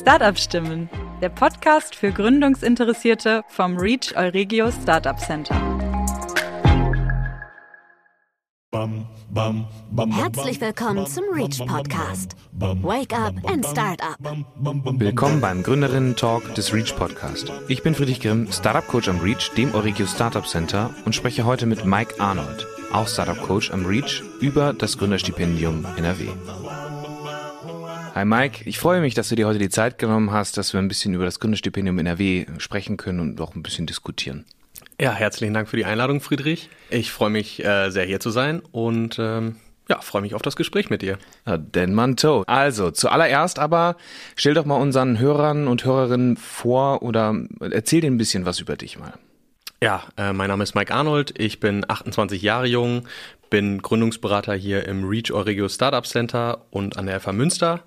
Startup 0.00 0.38
Stimmen, 0.38 0.88
der 1.20 1.28
Podcast 1.28 1.94
für 1.94 2.10
Gründungsinteressierte 2.10 3.42
vom 3.48 3.76
Reach 3.76 4.16
Euregio 4.16 4.70
Startup 4.72 5.18
Center. 5.18 5.54
Herzlich 10.10 10.58
willkommen 10.62 11.06
zum 11.06 11.24
Reach 11.34 11.58
Podcast. 11.66 12.34
Wake 12.52 13.12
up 13.12 13.34
and 13.46 13.66
start 13.66 14.00
up. 14.02 14.16
Willkommen 14.98 15.42
beim 15.42 15.62
Gründerinnen 15.62 16.16
Talk 16.16 16.54
des 16.54 16.72
Reach 16.72 16.96
Podcast. 16.96 17.52
Ich 17.68 17.82
bin 17.82 17.94
Friedrich 17.94 18.20
Grimm, 18.20 18.50
Startup 18.50 18.86
Coach 18.86 19.10
am 19.10 19.20
Reach, 19.20 19.50
dem 19.50 19.74
Euregio 19.74 20.06
Startup 20.06 20.46
Center 20.46 20.94
und 21.04 21.14
spreche 21.14 21.44
heute 21.44 21.66
mit 21.66 21.84
Mike 21.84 22.14
Arnold, 22.18 22.66
auch 22.90 23.06
Startup 23.06 23.38
Coach 23.42 23.70
am 23.70 23.84
Reach, 23.84 24.22
über 24.40 24.72
das 24.72 24.96
Gründerstipendium 24.96 25.84
NRW. 25.98 26.28
Hi 28.14 28.24
Mike, 28.24 28.68
ich 28.68 28.78
freue 28.78 29.00
mich, 29.00 29.14
dass 29.14 29.28
du 29.28 29.36
dir 29.36 29.46
heute 29.46 29.60
die 29.60 29.68
Zeit 29.68 29.98
genommen 29.98 30.32
hast, 30.32 30.56
dass 30.56 30.72
wir 30.72 30.80
ein 30.80 30.88
bisschen 30.88 31.14
über 31.14 31.24
das 31.24 31.38
Gründerstipendium 31.38 31.98
NRW 31.98 32.46
sprechen 32.58 32.96
können 32.96 33.20
und 33.20 33.40
auch 33.40 33.54
ein 33.54 33.62
bisschen 33.62 33.86
diskutieren. 33.86 34.44
Ja, 35.00 35.12
herzlichen 35.12 35.54
Dank 35.54 35.68
für 35.68 35.76
die 35.76 35.84
Einladung, 35.84 36.20
Friedrich. 36.20 36.70
Ich 36.90 37.12
freue 37.12 37.30
mich 37.30 37.64
äh, 37.64 37.90
sehr 37.90 38.04
hier 38.04 38.18
zu 38.18 38.30
sein 38.30 38.62
und 38.72 39.16
ähm, 39.20 39.56
ja, 39.88 40.00
freue 40.00 40.22
mich 40.22 40.34
auf 40.34 40.42
das 40.42 40.56
Gespräch 40.56 40.90
mit 40.90 41.02
dir. 41.02 41.18
Ja, 41.46 41.56
denn 41.56 41.94
man 41.94 42.16
to. 42.16 42.42
Also, 42.48 42.90
zuallererst 42.90 43.60
aber 43.60 43.96
stell 44.34 44.54
doch 44.54 44.64
mal 44.64 44.76
unseren 44.76 45.18
Hörern 45.18 45.68
und 45.68 45.84
Hörerinnen 45.84 46.36
vor 46.36 47.02
oder 47.02 47.34
erzähl 47.60 48.00
denen 48.00 48.16
ein 48.16 48.18
bisschen 48.18 48.44
was 48.44 48.58
über 48.58 48.76
dich 48.76 48.98
mal. 48.98 49.14
Ja, 49.82 50.02
äh, 50.18 50.34
mein 50.34 50.48
Name 50.48 50.62
ist 50.62 50.74
Mike 50.74 50.92
Arnold, 50.92 51.32
ich 51.38 51.58
bin 51.58 51.86
28 51.88 52.42
Jahre 52.42 52.66
jung, 52.66 53.08
bin 53.48 53.80
Gründungsberater 53.80 54.52
hier 54.52 54.86
im 54.86 55.08
Reach 55.08 55.32
Euregio 55.32 55.70
Startup 55.70 56.06
Center 56.06 56.66
und 56.70 56.98
an 56.98 57.06
der 57.06 57.18
FH 57.18 57.32
Münster. 57.32 57.80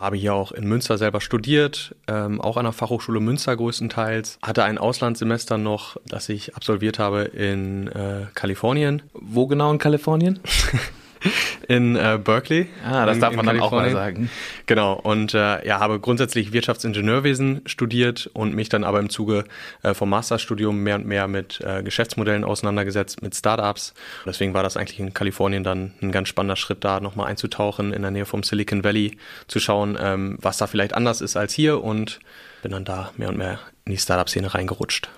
Habe 0.00 0.16
hier 0.16 0.32
auch 0.32 0.50
in 0.52 0.66
Münster 0.66 0.96
selber 0.96 1.20
studiert, 1.20 1.94
ähm, 2.08 2.40
auch 2.40 2.56
an 2.56 2.64
der 2.64 2.72
Fachhochschule 2.72 3.20
Münster 3.20 3.54
größtenteils. 3.54 4.38
Hatte 4.40 4.64
ein 4.64 4.78
Auslandssemester 4.78 5.58
noch, 5.58 5.98
das 6.06 6.30
ich 6.30 6.56
absolviert 6.56 6.98
habe 6.98 7.24
in 7.24 7.88
äh, 7.88 8.28
Kalifornien. 8.34 9.02
Wo 9.12 9.46
genau 9.46 9.70
in 9.70 9.78
Kalifornien? 9.78 10.40
in 11.68 11.96
äh, 11.96 12.18
Berkeley. 12.22 12.68
Ah, 12.84 13.06
das 13.06 13.16
in, 13.16 13.20
darf 13.20 13.34
man 13.34 13.46
dann 13.46 13.60
auch 13.60 13.72
mal 13.72 13.90
sagen. 13.90 14.30
Genau, 14.66 14.94
und 14.94 15.34
äh, 15.34 15.66
ja, 15.66 15.80
habe 15.80 16.00
grundsätzlich 16.00 16.52
Wirtschaftsingenieurwesen 16.52 17.62
studiert 17.66 18.30
und 18.32 18.54
mich 18.54 18.68
dann 18.68 18.84
aber 18.84 19.00
im 19.00 19.10
Zuge 19.10 19.44
äh, 19.82 19.94
vom 19.94 20.10
Masterstudium 20.10 20.82
mehr 20.82 20.96
und 20.96 21.06
mehr 21.06 21.28
mit 21.28 21.60
äh, 21.60 21.82
Geschäftsmodellen 21.82 22.44
auseinandergesetzt, 22.44 23.22
mit 23.22 23.34
Startups. 23.34 23.94
Deswegen 24.24 24.54
war 24.54 24.62
das 24.62 24.76
eigentlich 24.76 25.00
in 25.00 25.14
Kalifornien 25.14 25.64
dann 25.64 25.92
ein 26.02 26.12
ganz 26.12 26.28
spannender 26.28 26.56
Schritt, 26.56 26.84
da 26.84 27.00
nochmal 27.00 27.26
einzutauchen, 27.28 27.92
in 27.92 28.02
der 28.02 28.10
Nähe 28.10 28.26
vom 28.26 28.42
Silicon 28.42 28.84
Valley, 28.84 29.16
zu 29.48 29.60
schauen, 29.60 29.96
ähm, 30.00 30.38
was 30.40 30.58
da 30.58 30.66
vielleicht 30.66 30.94
anders 30.94 31.20
ist 31.20 31.36
als 31.36 31.52
hier 31.52 31.82
und 31.82 32.20
bin 32.62 32.72
dann 32.72 32.84
da 32.84 33.12
mehr 33.16 33.28
und 33.28 33.38
mehr 33.38 33.60
in 33.84 33.92
die 33.92 33.98
Startup-Szene 33.98 34.54
reingerutscht. 34.54 35.08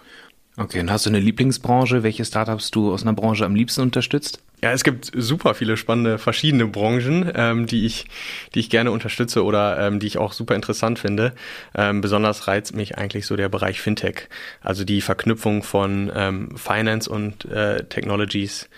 Okay, 0.59 0.81
und 0.81 0.91
hast 0.91 1.07
du 1.07 1.11
eine 1.11 1.21
Lieblingsbranche? 1.21 2.03
Welche 2.03 2.25
Startups 2.25 2.73
du 2.73 2.93
aus 2.93 3.03
einer 3.03 3.13
Branche 3.13 3.45
am 3.45 3.55
liebsten 3.55 3.81
unterstützt? 3.81 4.43
Ja, 4.61 4.73
es 4.73 4.83
gibt 4.83 5.13
super 5.15 5.55
viele 5.55 5.77
spannende 5.77 6.19
verschiedene 6.19 6.67
Branchen, 6.67 7.31
ähm, 7.33 7.67
die 7.67 7.87
ich, 7.87 8.07
die 8.55 8.59
ich 8.59 8.69
gerne 8.69 8.91
unterstütze 8.91 9.45
oder 9.45 9.79
ähm, 9.79 10.01
die 10.01 10.09
ich 10.09 10.19
auch 10.19 10.33
super 10.33 10.57
interessant 10.57 10.99
finde. 10.99 11.33
Ähm, 11.77 12.01
besonders 12.01 12.49
reizt 12.49 12.75
mich 12.75 12.99
eigentlich 12.99 13.27
so 13.27 13.37
der 13.37 13.49
Bereich 13.49 13.81
FinTech, 13.81 14.29
also 14.61 14.83
die 14.83 15.01
Verknüpfung 15.01 15.63
von 15.63 16.11
ähm, 16.13 16.57
Finance 16.57 17.09
und 17.09 17.45
äh, 17.45 17.85
Technologies. 17.85 18.69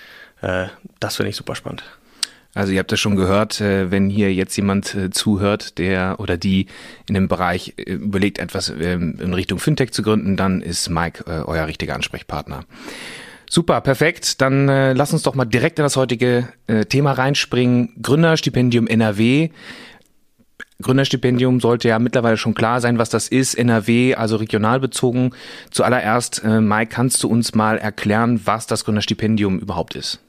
Äh, 0.43 0.67
das 0.99 1.17
finde 1.17 1.31
ich 1.31 1.37
super 1.37 1.55
spannend. 1.55 1.83
Also 2.53 2.73
ihr 2.73 2.81
habt 2.81 2.91
das 2.91 2.99
schon 2.99 3.15
gehört, 3.15 3.61
äh, 3.61 3.93
wenn 3.93 4.11
hier 4.11 4.35
jetzt 4.35 4.57
jemand 4.57 4.95
äh, 4.95 5.11
zuhört, 5.11 5.79
der 5.79 6.17
oder 6.19 6.37
die 6.37 6.67
in 7.09 7.15
dem 7.15 7.29
Bereich 7.29 7.75
äh, 7.77 7.93
überlegt, 7.93 8.39
etwas 8.39 8.71
ähm, 8.71 9.19
in 9.21 9.35
Richtung 9.35 9.61
Fintech 9.61 9.93
zu 9.93 10.03
gründen, 10.03 10.37
dann 10.37 10.61
ist 10.61 10.89
Mike 10.89 11.25
euer 11.47 11.67
richtiger 11.67 11.95
Ansprechpartner. 11.95 12.65
Super, 13.49 13.81
perfekt. 13.81 14.41
Dann 14.41 14.67
lass 14.67 15.13
uns 15.13 15.23
doch 15.23 15.35
mal 15.35 15.45
direkt 15.45 15.81
in 15.81 15.83
das 15.83 15.97
heutige 15.97 16.49
Thema 16.89 17.13
reinspringen. 17.13 17.95
Gründerstipendium 18.01 18.87
NRW. 18.87 19.51
Gründerstipendium 20.81 21.59
sollte 21.59 21.89
ja 21.89 21.99
mittlerweile 21.99 22.37
schon 22.37 22.55
klar 22.55 22.81
sein, 22.81 22.99
was 22.99 23.11
das 23.11 23.27
ist. 23.27 23.55
NRW, 23.55 24.15
also 24.15 24.37
regional 24.37 24.79
bezogen. 24.79 25.33
Zuallererst, 25.73 26.45
Mike, 26.45 26.95
kannst 26.95 27.25
du 27.25 27.29
uns 27.29 27.53
mal 27.53 27.77
erklären, 27.77 28.41
was 28.45 28.69
das 28.69 28.85
Gründerstipendium 28.85 29.59
überhaupt 29.59 29.97
ist? 29.97 30.21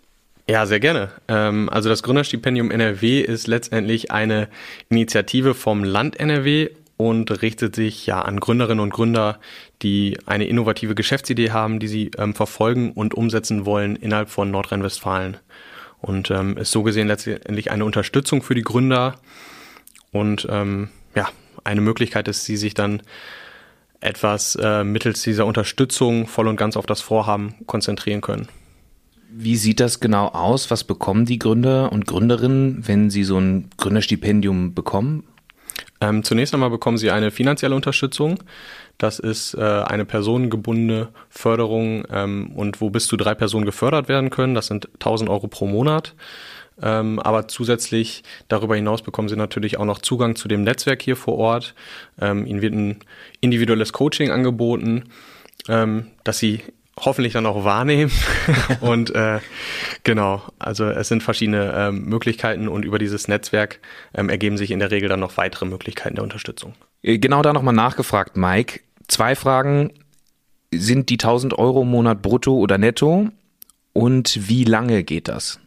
Ja, 0.48 0.66
sehr 0.66 0.80
gerne. 0.80 1.12
Ähm, 1.28 1.70
also 1.70 1.90
das 1.90 2.04
Gründerstipendium 2.04 2.72
NRW 2.72 3.22
ist 3.22 3.48
letztendlich 3.48 4.12
eine 4.12 4.50
Initiative 4.90 5.54
vom 5.54 5.84
Land 5.84 6.20
NRW 6.20 6.70
und 6.98 7.42
richtet 7.42 7.76
sich 7.76 8.06
ja 8.06 8.22
an 8.22 8.40
Gründerinnen 8.40 8.80
und 8.80 8.94
Gründer, 8.94 9.40
die 9.82 10.20
eine 10.26 10.46
innovative 10.46 10.94
Geschäftsidee 10.94 11.52
haben, 11.52 11.80
die 11.80 11.88
sie 11.88 12.12
ähm, 12.18 12.36
verfolgen 12.36 12.92
und 12.92 13.14
umsetzen 13.14 13.66
wollen 13.66 13.96
innerhalb 13.96 14.30
von 14.30 14.52
Nordrhein-Westfalen. 14.52 15.38
Und 16.00 16.32
ähm, 16.32 16.58
ist 16.58 16.72
so 16.72 16.84
gesehen 16.84 17.08
letztendlich 17.08 17.72
eine 17.72 17.86
Unterstützung 17.86 18.42
für 18.42 18.56
die 18.56 18.64
Gründer 18.64 19.20
und 20.12 20.48
ähm, 20.50 20.90
ja, 21.16 21.30
eine 21.64 21.82
Möglichkeit 21.82 22.28
ist, 22.28 22.46
sie 22.46 22.58
sich 22.58 22.74
dann 22.74 23.02
etwas 24.00 24.56
äh, 24.56 24.84
mittels 24.84 25.22
dieser 25.22 25.46
Unterstützung 25.46 26.28
voll 26.28 26.48
und 26.48 26.56
ganz 26.56 26.76
auf 26.76 26.88
das 26.88 27.02
Vorhaben 27.02 27.56
konzentrieren 27.68 28.22
können. 28.22 28.48
Wie 29.34 29.56
sieht 29.56 29.80
das 29.80 30.02
genau 30.02 30.28
aus? 30.28 30.70
Was 30.72 30.84
bekommen 30.84 31.26
die 31.26 31.40
Gründer 31.40 31.92
und 31.94 32.06
Gründerinnen, 32.06 32.86
wenn 32.86 33.10
sie 33.10 33.24
so 33.24 33.38
ein 33.38 33.70
Gründerstipendium 33.78 34.74
bekommen? 34.74 35.24
Ähm, 36.02 36.24
zunächst 36.24 36.54
einmal 36.54 36.70
bekommen 36.70 36.98
Sie 36.98 37.12
eine 37.12 37.32
finanzielle 37.32 37.76
Unterstützung. 37.76 38.44
Das 38.98 39.20
ist 39.20 39.54
äh, 39.54 39.62
eine 39.62 40.04
personengebundene 40.04 41.10
Förderung 41.30 42.06
ähm, 42.12 42.52
und 42.56 42.82
wo 42.82 42.90
bis 42.90 43.08
zu 43.08 43.16
drei 43.16 43.34
Personen 43.34 43.66
gefördert 43.66 44.10
werden 44.10 44.32
können. 44.32 44.54
Das 44.54 44.68
sind 44.68 44.90
1000 44.96 45.30
Euro 45.30 45.48
pro 45.48 45.66
Monat. 45.66 46.14
Ähm, 46.82 47.20
aber 47.20 47.48
zusätzlich 47.48 48.24
darüber 48.50 48.76
hinaus 48.76 49.02
bekommen 49.02 49.30
Sie 49.30 49.38
natürlich 49.38 49.78
auch 49.78 49.86
noch 49.86 50.00
Zugang 50.00 50.36
zu 50.36 50.50
dem 50.50 50.64
Netzwerk 50.64 51.02
hier 51.02 51.16
vor 51.16 51.38
Ort. 51.38 51.74
Ähm, 52.20 52.46
Ihnen 52.46 52.62
wird 52.62 52.74
ein 52.74 53.00
individuelles 53.40 53.94
Coaching 53.94 54.30
angeboten, 54.30 55.06
ähm, 55.70 56.08
dass 56.24 56.40
Sie 56.40 56.62
hoffentlich 57.02 57.34
dann 57.34 57.46
auch 57.46 57.64
wahrnehmen. 57.64 58.12
und 58.82 59.14
äh, 59.14 59.40
genau, 60.04 60.42
also 60.60 60.86
es 60.86 61.08
sind 61.08 61.24
verschiedene 61.24 61.74
ähm, 61.76 62.06
Möglichkeiten 62.06 62.68
und 62.68 62.86
über 62.86 63.00
dieses 63.00 63.28
Netzwerk 63.28 63.80
ähm, 64.14 64.30
ergeben 64.30 64.58
sich 64.58 64.72
in 64.72 64.80
der 64.80 64.92
Regel 64.92 65.10
dann 65.10 65.20
noch 65.20 65.38
weitere 65.38 65.66
Möglichkeiten 65.66 66.16
der 66.16 66.24
Unterstützung. 66.24 66.74
Äh, 67.02 67.18
genau 67.18 67.42
da 67.42 67.54
nochmal 67.54 67.74
nachgefragt, 67.74 68.38
Mike. 68.38 68.82
Zwei 69.08 69.36
Fragen. 69.36 69.92
Sind 70.74 71.10
die 71.10 71.16
1000 71.16 71.58
Euro 71.58 71.82
im 71.82 71.90
Monat 71.90 72.22
brutto 72.22 72.54
oder 72.56 72.78
netto? 72.78 73.28
Und 73.92 74.48
wie 74.48 74.64
lange 74.64 75.04
geht 75.04 75.28
das? 75.28 75.60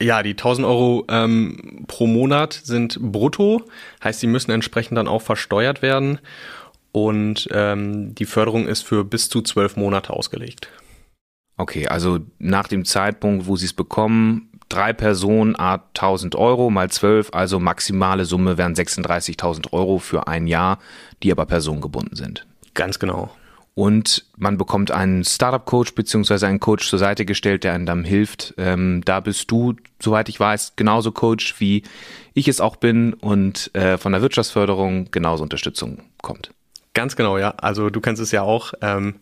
Ja, 0.00 0.22
die 0.22 0.30
1000 0.30 0.66
Euro 0.66 1.04
ähm, 1.10 1.84
pro 1.86 2.06
Monat 2.06 2.54
sind 2.54 2.98
brutto, 3.00 3.62
heißt, 4.02 4.20
sie 4.20 4.28
müssen 4.28 4.50
entsprechend 4.50 4.96
dann 4.96 5.08
auch 5.08 5.20
versteuert 5.20 5.82
werden 5.82 6.20
und 6.92 7.48
ähm, 7.52 8.14
die 8.14 8.24
Förderung 8.24 8.66
ist 8.66 8.82
für 8.82 9.04
bis 9.04 9.28
zu 9.28 9.42
zwölf 9.42 9.76
Monate 9.76 10.12
ausgelegt. 10.12 10.68
Okay, 11.56 11.86
also 11.88 12.20
nach 12.38 12.68
dem 12.68 12.84
Zeitpunkt, 12.84 13.46
wo 13.46 13.56
Sie 13.56 13.66
es 13.66 13.74
bekommen, 13.74 14.50
drei 14.70 14.92
Personen, 14.94 15.56
a 15.56 15.74
1000 15.74 16.34
Euro 16.34 16.70
mal 16.70 16.90
zwölf, 16.90 17.28
also 17.32 17.60
maximale 17.60 18.24
Summe 18.24 18.56
wären 18.56 18.74
36.000 18.74 19.72
Euro 19.72 19.98
für 19.98 20.26
ein 20.26 20.46
Jahr, 20.46 20.78
die 21.22 21.30
aber 21.30 21.44
personengebunden 21.44 22.16
sind. 22.16 22.46
Ganz 22.72 22.98
genau. 22.98 23.30
Und 23.74 24.26
man 24.36 24.58
bekommt 24.58 24.90
einen 24.90 25.24
Startup-Coach 25.24 25.94
beziehungsweise 25.94 26.46
einen 26.46 26.60
Coach 26.60 26.88
zur 26.88 26.98
Seite 26.98 27.24
gestellt, 27.24 27.64
der 27.64 27.72
einem 27.72 27.86
dann 27.86 28.04
hilft. 28.04 28.54
Ähm, 28.58 29.02
da 29.04 29.20
bist 29.20 29.50
du, 29.50 29.74
soweit 30.02 30.28
ich 30.28 30.40
weiß, 30.40 30.74
genauso 30.76 31.12
Coach, 31.12 31.60
wie 31.60 31.82
ich 32.34 32.48
es 32.48 32.60
auch 32.60 32.76
bin 32.76 33.14
und 33.14 33.74
äh, 33.74 33.96
von 33.96 34.12
der 34.12 34.22
Wirtschaftsförderung 34.22 35.10
genauso 35.10 35.42
Unterstützung 35.42 36.02
kommt. 36.22 36.50
Ganz 37.00 37.16
genau, 37.16 37.38
ja. 37.38 37.54
Also 37.56 37.88
du 37.88 38.02
kennst 38.02 38.20
es 38.20 38.30
ja 38.30 38.42
auch. 38.42 38.74
Ähm, 38.82 39.14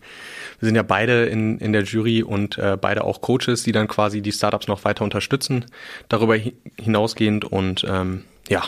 wir 0.58 0.66
sind 0.66 0.74
ja 0.74 0.82
beide 0.82 1.26
in, 1.26 1.58
in 1.58 1.72
der 1.72 1.84
Jury 1.84 2.24
und 2.24 2.58
äh, 2.58 2.76
beide 2.76 3.04
auch 3.04 3.20
Coaches, 3.20 3.62
die 3.62 3.70
dann 3.70 3.86
quasi 3.86 4.20
die 4.20 4.32
Startups 4.32 4.66
noch 4.66 4.84
weiter 4.84 5.04
unterstützen, 5.04 5.64
darüber 6.08 6.36
hinausgehend 6.76 7.44
und 7.44 7.86
ähm, 7.88 8.24
ja. 8.48 8.64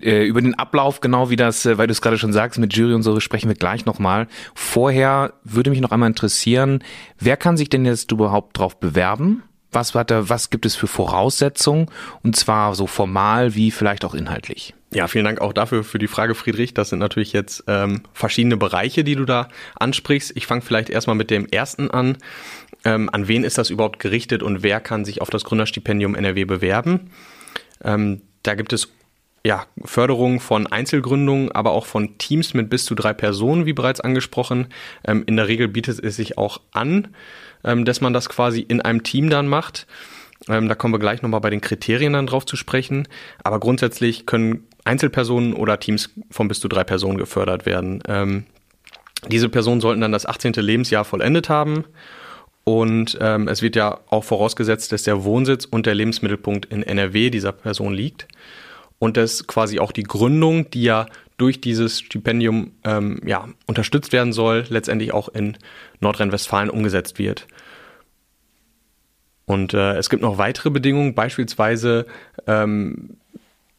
Äh, 0.00 0.24
über 0.24 0.40
den 0.42 0.58
Ablauf, 0.58 1.00
genau 1.00 1.30
wie 1.30 1.36
das, 1.36 1.64
äh, 1.66 1.78
weil 1.78 1.86
du 1.86 1.92
es 1.92 2.02
gerade 2.02 2.18
schon 2.18 2.32
sagst, 2.32 2.58
mit 2.58 2.74
Jury 2.74 2.94
und 2.94 3.04
so 3.04 3.20
sprechen 3.20 3.46
wir 3.46 3.54
gleich 3.54 3.86
nochmal. 3.86 4.26
Vorher 4.56 5.34
würde 5.44 5.70
mich 5.70 5.80
noch 5.80 5.92
einmal 5.92 6.08
interessieren, 6.08 6.82
wer 7.16 7.36
kann 7.36 7.56
sich 7.56 7.70
denn 7.70 7.84
jetzt 7.84 8.10
überhaupt 8.10 8.58
drauf 8.58 8.80
bewerben? 8.80 9.44
Was, 9.72 9.94
hat 9.94 10.10
er, 10.10 10.28
was 10.28 10.50
gibt 10.50 10.66
es 10.66 10.74
für 10.74 10.86
Voraussetzungen? 10.86 11.86
Und 12.22 12.36
zwar 12.36 12.74
so 12.74 12.86
formal 12.86 13.54
wie 13.54 13.70
vielleicht 13.70 14.04
auch 14.04 14.14
inhaltlich. 14.14 14.74
Ja, 14.92 15.06
vielen 15.06 15.24
Dank 15.24 15.40
auch 15.40 15.52
dafür 15.52 15.84
für 15.84 15.98
die 15.98 16.08
Frage, 16.08 16.34
Friedrich. 16.34 16.74
Das 16.74 16.90
sind 16.90 16.98
natürlich 16.98 17.32
jetzt 17.32 17.62
ähm, 17.68 18.02
verschiedene 18.12 18.56
Bereiche, 18.56 19.04
die 19.04 19.14
du 19.14 19.24
da 19.24 19.48
ansprichst. 19.78 20.32
Ich 20.34 20.46
fange 20.46 20.62
vielleicht 20.62 20.90
erstmal 20.90 21.14
mit 21.14 21.30
dem 21.30 21.46
ersten 21.46 21.90
an. 21.90 22.18
Ähm, 22.84 23.08
an 23.12 23.28
wen 23.28 23.44
ist 23.44 23.58
das 23.58 23.70
überhaupt 23.70 24.00
gerichtet 24.00 24.42
und 24.42 24.62
wer 24.64 24.80
kann 24.80 25.04
sich 25.04 25.20
auf 25.20 25.30
das 25.30 25.44
Gründerstipendium 25.44 26.16
NRW 26.16 26.44
bewerben? 26.44 27.10
Ähm, 27.84 28.22
da 28.42 28.54
gibt 28.54 28.72
es 28.72 28.88
ja, 29.44 29.66
Förderung 29.84 30.38
von 30.40 30.66
Einzelgründungen, 30.66 31.50
aber 31.52 31.70
auch 31.72 31.86
von 31.86 32.18
Teams 32.18 32.52
mit 32.52 32.68
bis 32.68 32.84
zu 32.84 32.94
drei 32.94 33.14
Personen, 33.14 33.64
wie 33.64 33.72
bereits 33.72 34.00
angesprochen. 34.00 34.68
Ähm, 35.04 35.24
in 35.26 35.36
der 35.36 35.48
Regel 35.48 35.68
bietet 35.68 36.02
es 36.02 36.16
sich 36.16 36.36
auch 36.36 36.60
an, 36.72 37.08
ähm, 37.64 37.84
dass 37.84 38.00
man 38.00 38.12
das 38.12 38.28
quasi 38.28 38.60
in 38.60 38.82
einem 38.82 39.02
Team 39.02 39.30
dann 39.30 39.48
macht. 39.48 39.86
Ähm, 40.48 40.68
da 40.68 40.74
kommen 40.74 40.92
wir 40.92 40.98
gleich 40.98 41.22
nochmal 41.22 41.40
bei 41.40 41.50
den 41.50 41.62
Kriterien 41.62 42.12
dann 42.12 42.26
drauf 42.26 42.44
zu 42.44 42.56
sprechen. 42.56 43.08
Aber 43.42 43.60
grundsätzlich 43.60 44.26
können 44.26 44.66
Einzelpersonen 44.84 45.54
oder 45.54 45.80
Teams 45.80 46.10
von 46.30 46.48
bis 46.48 46.60
zu 46.60 46.68
drei 46.68 46.84
Personen 46.84 47.16
gefördert 47.16 47.64
werden. 47.64 48.02
Ähm, 48.08 48.44
diese 49.28 49.48
Personen 49.48 49.80
sollten 49.80 50.00
dann 50.00 50.12
das 50.12 50.26
18. 50.26 50.52
Lebensjahr 50.54 51.04
vollendet 51.04 51.48
haben. 51.48 51.84
Und 52.64 53.18
ähm, 53.22 53.48
es 53.48 53.62
wird 53.62 53.74
ja 53.74 54.00
auch 54.08 54.24
vorausgesetzt, 54.24 54.92
dass 54.92 55.02
der 55.02 55.24
Wohnsitz 55.24 55.64
und 55.64 55.86
der 55.86 55.94
Lebensmittelpunkt 55.94 56.66
in 56.66 56.82
NRW 56.82 57.30
dieser 57.30 57.52
Person 57.52 57.94
liegt 57.94 58.28
und 59.00 59.16
dass 59.16 59.46
quasi 59.48 59.80
auch 59.80 59.90
die 59.90 60.04
Gründung, 60.04 60.70
die 60.70 60.82
ja 60.82 61.06
durch 61.38 61.60
dieses 61.60 62.00
Stipendium 62.00 62.72
ähm, 62.84 63.20
ja, 63.26 63.48
unterstützt 63.66 64.12
werden 64.12 64.32
soll, 64.32 64.66
letztendlich 64.68 65.12
auch 65.12 65.28
in 65.28 65.56
Nordrhein-Westfalen 66.00 66.70
umgesetzt 66.70 67.18
wird. 67.18 67.48
Und 69.46 69.74
äh, 69.74 69.96
es 69.96 70.10
gibt 70.10 70.22
noch 70.22 70.38
weitere 70.38 70.70
Bedingungen, 70.70 71.14
beispielsweise 71.14 72.06
ähm, 72.46 73.16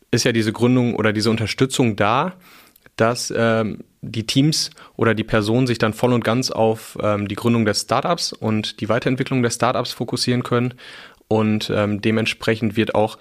ist 0.09 0.25
ja 0.25 0.31
diese 0.31 0.51
Gründung 0.51 0.95
oder 0.95 1.13
diese 1.13 1.29
Unterstützung 1.29 1.95
da, 1.95 2.33
dass 2.95 3.31
ähm, 3.35 3.83
die 4.01 4.25
Teams 4.25 4.71
oder 4.97 5.13
die 5.13 5.23
Personen 5.23 5.67
sich 5.67 5.77
dann 5.77 5.93
voll 5.93 6.13
und 6.13 6.23
ganz 6.23 6.49
auf 6.49 6.97
ähm, 7.01 7.27
die 7.27 7.35
Gründung 7.35 7.65
des 7.65 7.81
Startups 7.81 8.33
und 8.33 8.81
die 8.81 8.89
Weiterentwicklung 8.89 9.43
des 9.43 9.53
Startups 9.53 9.93
fokussieren 9.93 10.41
können. 10.41 10.73
Und 11.27 11.71
ähm, 11.73 12.01
dementsprechend 12.01 12.75
wird 12.75 12.95
auch 12.95 13.17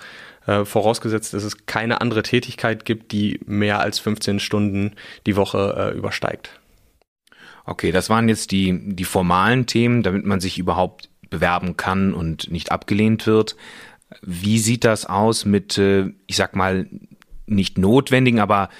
äh, 0.50 0.64
vorausgesetzt, 0.64 1.32
dass 1.32 1.44
es 1.44 1.66
keine 1.66 2.00
andere 2.00 2.24
Tätigkeit 2.24 2.84
gibt, 2.84 3.12
die 3.12 3.38
mehr 3.46 3.78
als 3.78 4.00
15 4.00 4.40
Stunden 4.40 4.96
die 5.26 5.36
Woche 5.36 5.92
äh, 5.94 5.96
übersteigt. 5.96 6.58
Okay, 7.64 7.92
das 7.92 8.10
waren 8.10 8.28
jetzt 8.28 8.50
die, 8.50 8.96
die 8.96 9.04
formalen 9.04 9.66
Themen, 9.66 10.02
damit 10.02 10.26
man 10.26 10.40
sich 10.40 10.58
überhaupt 10.58 11.08
bewerben 11.28 11.76
kann 11.76 12.12
und 12.12 12.50
nicht 12.50 12.72
abgelehnt 12.72 13.28
wird. 13.28 13.54
Wie 14.22 14.58
sieht 14.58 14.82
das 14.82 15.06
aus 15.06 15.44
mit, 15.44 15.78
äh, 15.78 16.10
ich 16.26 16.34
sag 16.34 16.56
mal, 16.56 16.88
nicht 17.46 17.78
notwendigen, 17.78 18.40
aber 18.40 18.70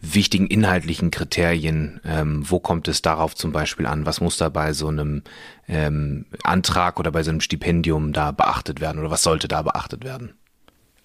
wichtigen 0.00 0.46
inhaltlichen 0.46 1.10
Kriterien? 1.10 2.00
Ähm, 2.06 2.42
wo 2.48 2.58
kommt 2.58 2.88
es 2.88 3.02
darauf 3.02 3.34
zum 3.34 3.52
Beispiel 3.52 3.84
an? 3.84 4.06
Was 4.06 4.22
muss 4.22 4.38
da 4.38 4.48
bei 4.48 4.72
so 4.72 4.88
einem 4.88 5.24
ähm, 5.68 6.24
Antrag 6.42 6.98
oder 6.98 7.12
bei 7.12 7.22
so 7.22 7.30
einem 7.30 7.42
Stipendium 7.42 8.14
da 8.14 8.30
beachtet 8.30 8.80
werden 8.80 8.98
oder 8.98 9.10
was 9.10 9.22
sollte 9.22 9.46
da 9.46 9.60
beachtet 9.60 10.04
werden? 10.04 10.37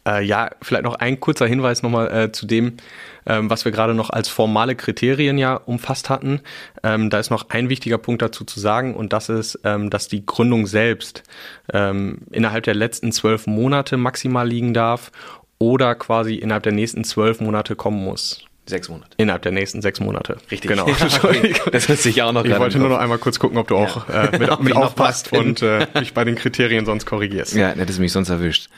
Äh, 0.08 0.24
ja, 0.24 0.50
vielleicht 0.62 0.84
noch 0.84 0.96
ein 0.96 1.20
kurzer 1.20 1.48
Hinweis 1.48 1.82
nochmal 1.82 2.12
äh, 2.12 2.32
zu 2.32 2.46
dem, 2.46 2.78
ähm, 3.26 3.50
was 3.50 3.64
wir 3.64 3.72
gerade 3.72 3.94
noch 3.94 4.10
als 4.10 4.28
formale 4.28 4.76
Kriterien 4.76 5.38
ja 5.38 5.56
umfasst 5.56 6.10
hatten. 6.10 6.42
Ähm, 6.84 7.10
da 7.10 7.20
ist 7.20 7.30
noch 7.30 7.50
ein 7.50 7.70
wichtiger 7.70 7.98
Punkt 7.98 8.22
dazu 8.22 8.44
zu 8.44 8.60
sagen 8.60 8.96
und 8.96 9.14
das 9.14 9.30
ist, 9.30 9.60
ähm, 9.64 9.90
dass 9.90 10.08
die 10.08 10.26
Gründung 10.26 10.68
selbst 10.68 11.24
ähm, 11.72 12.20
innerhalb 12.32 12.66
der 12.66 12.76
letzten 12.76 13.12
zwölf 13.12 13.48
Monate 13.48 13.98
maximal 13.98 14.48
liegen 14.48 14.74
darf 14.74 15.12
oder 15.58 15.96
quasi 15.96 16.36
innerhalb 16.36 16.64
der 16.64 16.74
nächsten 16.74 17.06
zwölf 17.06 17.40
Monate 17.40 17.76
kommen 17.76 18.04
muss. 18.04 18.46
Sechs 18.66 18.88
Monate. 18.88 19.10
Innerhalb 19.18 19.42
der 19.42 19.52
nächsten 19.52 19.82
sechs 19.82 20.00
Monate. 20.00 20.38
Richtig. 20.50 20.70
Genau. 20.70 20.86
das 21.72 21.90
ist 21.90 22.04
sich 22.04 22.22
auch 22.22 22.32
noch 22.32 22.46
Ich 22.46 22.58
wollte 22.58 22.80
nur 22.80 22.88
noch 22.88 22.98
einmal 22.98 23.18
kurz 23.18 23.38
gucken, 23.38 23.58
ob 23.58 23.68
du 23.68 23.76
auch 23.76 24.08
äh, 24.08 24.38
mit, 24.38 24.60
mit 24.62 24.76
aufpasst 24.76 25.34
und 25.34 25.62
äh, 25.62 25.86
mich 25.96 26.14
bei 26.14 26.24
den 26.24 26.36
Kriterien 26.36 26.86
sonst 26.86 27.06
korrigierst. 27.06 27.56
Ja, 27.56 27.70
hättest 27.70 28.00
mich 28.00 28.14
sonst 28.14 28.30
erwischt. 28.30 28.70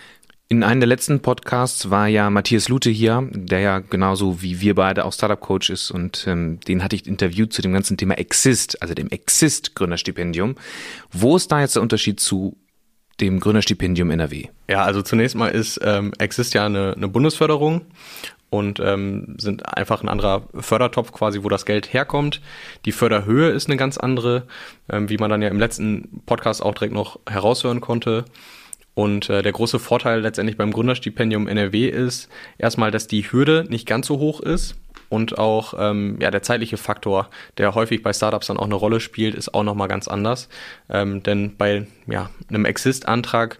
In 0.47 0.63
einem 0.63 0.79
der 0.79 0.87
letzten 0.87 1.21
Podcasts 1.21 1.89
war 1.89 2.07
ja 2.07 2.29
Matthias 2.29 2.69
Lute 2.69 2.91
hier, 2.91 3.27
der 3.31 3.61
ja 3.61 3.79
genauso 3.79 4.43
wie 4.43 4.61
wir 4.61 4.75
beide 4.75 5.05
auch 5.05 5.13
Startup 5.13 5.39
Coach 5.39 5.71
ist 5.71 5.89
und 5.89 6.25
ähm, 6.27 6.59
den 6.59 6.83
hatte 6.83 6.95
ich 6.95 7.07
interviewt 7.07 7.51
zu 7.51 7.63
dem 7.63 7.73
ganzen 7.73 7.97
Thema 7.97 8.19
Exist, 8.19 8.79
also 8.79 8.93
dem 8.93 9.09
Exist 9.09 9.73
Gründerstipendium. 9.73 10.55
Wo 11.11 11.35
ist 11.35 11.51
da 11.51 11.61
jetzt 11.61 11.75
der 11.75 11.81
Unterschied 11.81 12.19
zu 12.19 12.57
dem 13.19 13.39
Gründerstipendium 13.39 14.11
NRW? 14.11 14.49
Ja, 14.69 14.83
also 14.83 15.01
zunächst 15.01 15.35
mal 15.35 15.47
ist 15.47 15.79
ähm, 15.83 16.13
Exist 16.19 16.53
ja 16.53 16.67
eine, 16.67 16.93
eine 16.95 17.07
Bundesförderung 17.07 17.81
und 18.51 18.79
ähm, 18.79 19.37
sind 19.39 19.75
einfach 19.75 20.03
ein 20.03 20.09
anderer 20.09 20.47
Fördertopf 20.53 21.11
quasi, 21.11 21.41
wo 21.41 21.49
das 21.49 21.65
Geld 21.65 21.91
herkommt. 21.91 22.39
Die 22.85 22.91
Förderhöhe 22.91 23.49
ist 23.49 23.67
eine 23.67 23.77
ganz 23.77 23.97
andere, 23.97 24.43
ähm, 24.89 25.09
wie 25.09 25.17
man 25.17 25.31
dann 25.31 25.41
ja 25.41 25.49
im 25.49 25.59
letzten 25.59 26.21
Podcast 26.27 26.61
auch 26.61 26.75
direkt 26.75 26.93
noch 26.93 27.19
heraushören 27.27 27.81
konnte. 27.81 28.25
Und 28.95 29.29
äh, 29.29 29.43
der 29.43 29.51
große 29.51 29.77
Vorteil 29.77 30.21
letztendlich 30.21 30.57
beim 30.57 30.71
Gründerstipendium 30.71 31.47
NRW 31.47 31.87
ist 31.87 32.29
erstmal, 32.57 32.91
dass 32.91 33.07
die 33.07 33.29
Hürde 33.31 33.65
nicht 33.69 33.85
ganz 33.85 34.07
so 34.07 34.19
hoch 34.19 34.39
ist 34.39 34.75
und 35.09 35.37
auch 35.37 35.73
ähm, 35.77 36.17
ja, 36.19 36.31
der 36.31 36.41
zeitliche 36.41 36.77
Faktor, 36.77 37.29
der 37.57 37.75
häufig 37.75 38.01
bei 38.01 38.13
Startups 38.13 38.47
dann 38.47 38.57
auch 38.57 38.65
eine 38.65 38.75
Rolle 38.75 38.99
spielt, 38.99 39.35
ist 39.35 39.53
auch 39.53 39.63
nochmal 39.63 39.89
ganz 39.89 40.07
anders. 40.07 40.49
Ähm, 40.89 41.21
denn 41.23 41.55
bei 41.57 41.87
ja, 42.07 42.29
einem 42.49 42.65
Exist-Antrag 42.65 43.59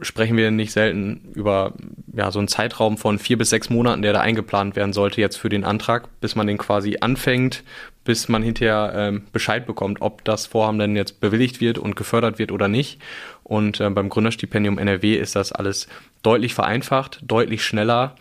sprechen 0.00 0.36
wir 0.36 0.50
nicht 0.50 0.72
selten 0.72 1.32
über 1.34 1.72
ja, 2.12 2.30
so 2.30 2.38
einen 2.38 2.48
Zeitraum 2.48 2.98
von 2.98 3.18
vier 3.18 3.38
bis 3.38 3.50
sechs 3.50 3.70
Monaten, 3.70 4.02
der 4.02 4.12
da 4.12 4.20
eingeplant 4.20 4.76
werden 4.76 4.92
sollte 4.92 5.20
jetzt 5.20 5.36
für 5.36 5.48
den 5.48 5.64
Antrag, 5.64 6.08
bis 6.20 6.34
man 6.34 6.46
den 6.46 6.58
quasi 6.58 6.98
anfängt, 7.00 7.62
bis 8.04 8.28
man 8.28 8.42
hinterher 8.42 8.92
ähm, 8.94 9.22
Bescheid 9.32 9.66
bekommt, 9.66 10.02
ob 10.02 10.24
das 10.24 10.46
Vorhaben 10.46 10.78
denn 10.78 10.96
jetzt 10.96 11.20
bewilligt 11.20 11.60
wird 11.60 11.78
und 11.78 11.96
gefördert 11.96 12.38
wird 12.38 12.52
oder 12.52 12.68
nicht. 12.68 13.00
Und 13.42 13.80
äh, 13.80 13.88
beim 13.90 14.08
Gründerstipendium 14.08 14.78
NRW 14.78 15.14
ist 15.14 15.36
das 15.36 15.52
alles 15.52 15.88
deutlich 16.22 16.54
vereinfacht, 16.54 17.20
deutlich 17.22 17.64
schneller. 17.64 18.16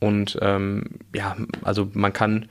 Und 0.00 0.38
ähm, 0.42 0.84
ja, 1.14 1.36
also 1.62 1.88
man 1.94 2.12
kann 2.12 2.48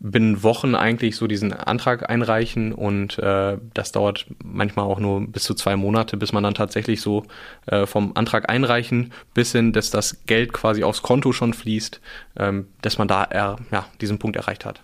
binnen 0.00 0.42
Wochen 0.42 0.74
eigentlich 0.74 1.16
so 1.16 1.26
diesen 1.26 1.52
Antrag 1.52 2.08
einreichen 2.08 2.72
und 2.72 3.18
äh, 3.18 3.58
das 3.74 3.92
dauert 3.92 4.26
manchmal 4.44 4.84
auch 4.84 5.00
nur 5.00 5.26
bis 5.26 5.42
zu 5.44 5.54
zwei 5.54 5.76
Monate, 5.76 6.16
bis 6.16 6.32
man 6.32 6.44
dann 6.44 6.54
tatsächlich 6.54 7.00
so 7.00 7.24
äh, 7.66 7.86
vom 7.86 8.12
Antrag 8.14 8.48
einreichen 8.48 9.12
bis 9.34 9.52
hin, 9.52 9.72
dass 9.72 9.90
das 9.90 10.24
Geld 10.26 10.52
quasi 10.52 10.84
aufs 10.84 11.02
Konto 11.02 11.32
schon 11.32 11.52
fließt, 11.52 12.00
ähm, 12.38 12.68
dass 12.80 12.98
man 12.98 13.08
da 13.08 13.24
er, 13.24 13.56
ja, 13.72 13.86
diesen 14.00 14.18
Punkt 14.18 14.36
erreicht 14.36 14.64
hat. 14.64 14.82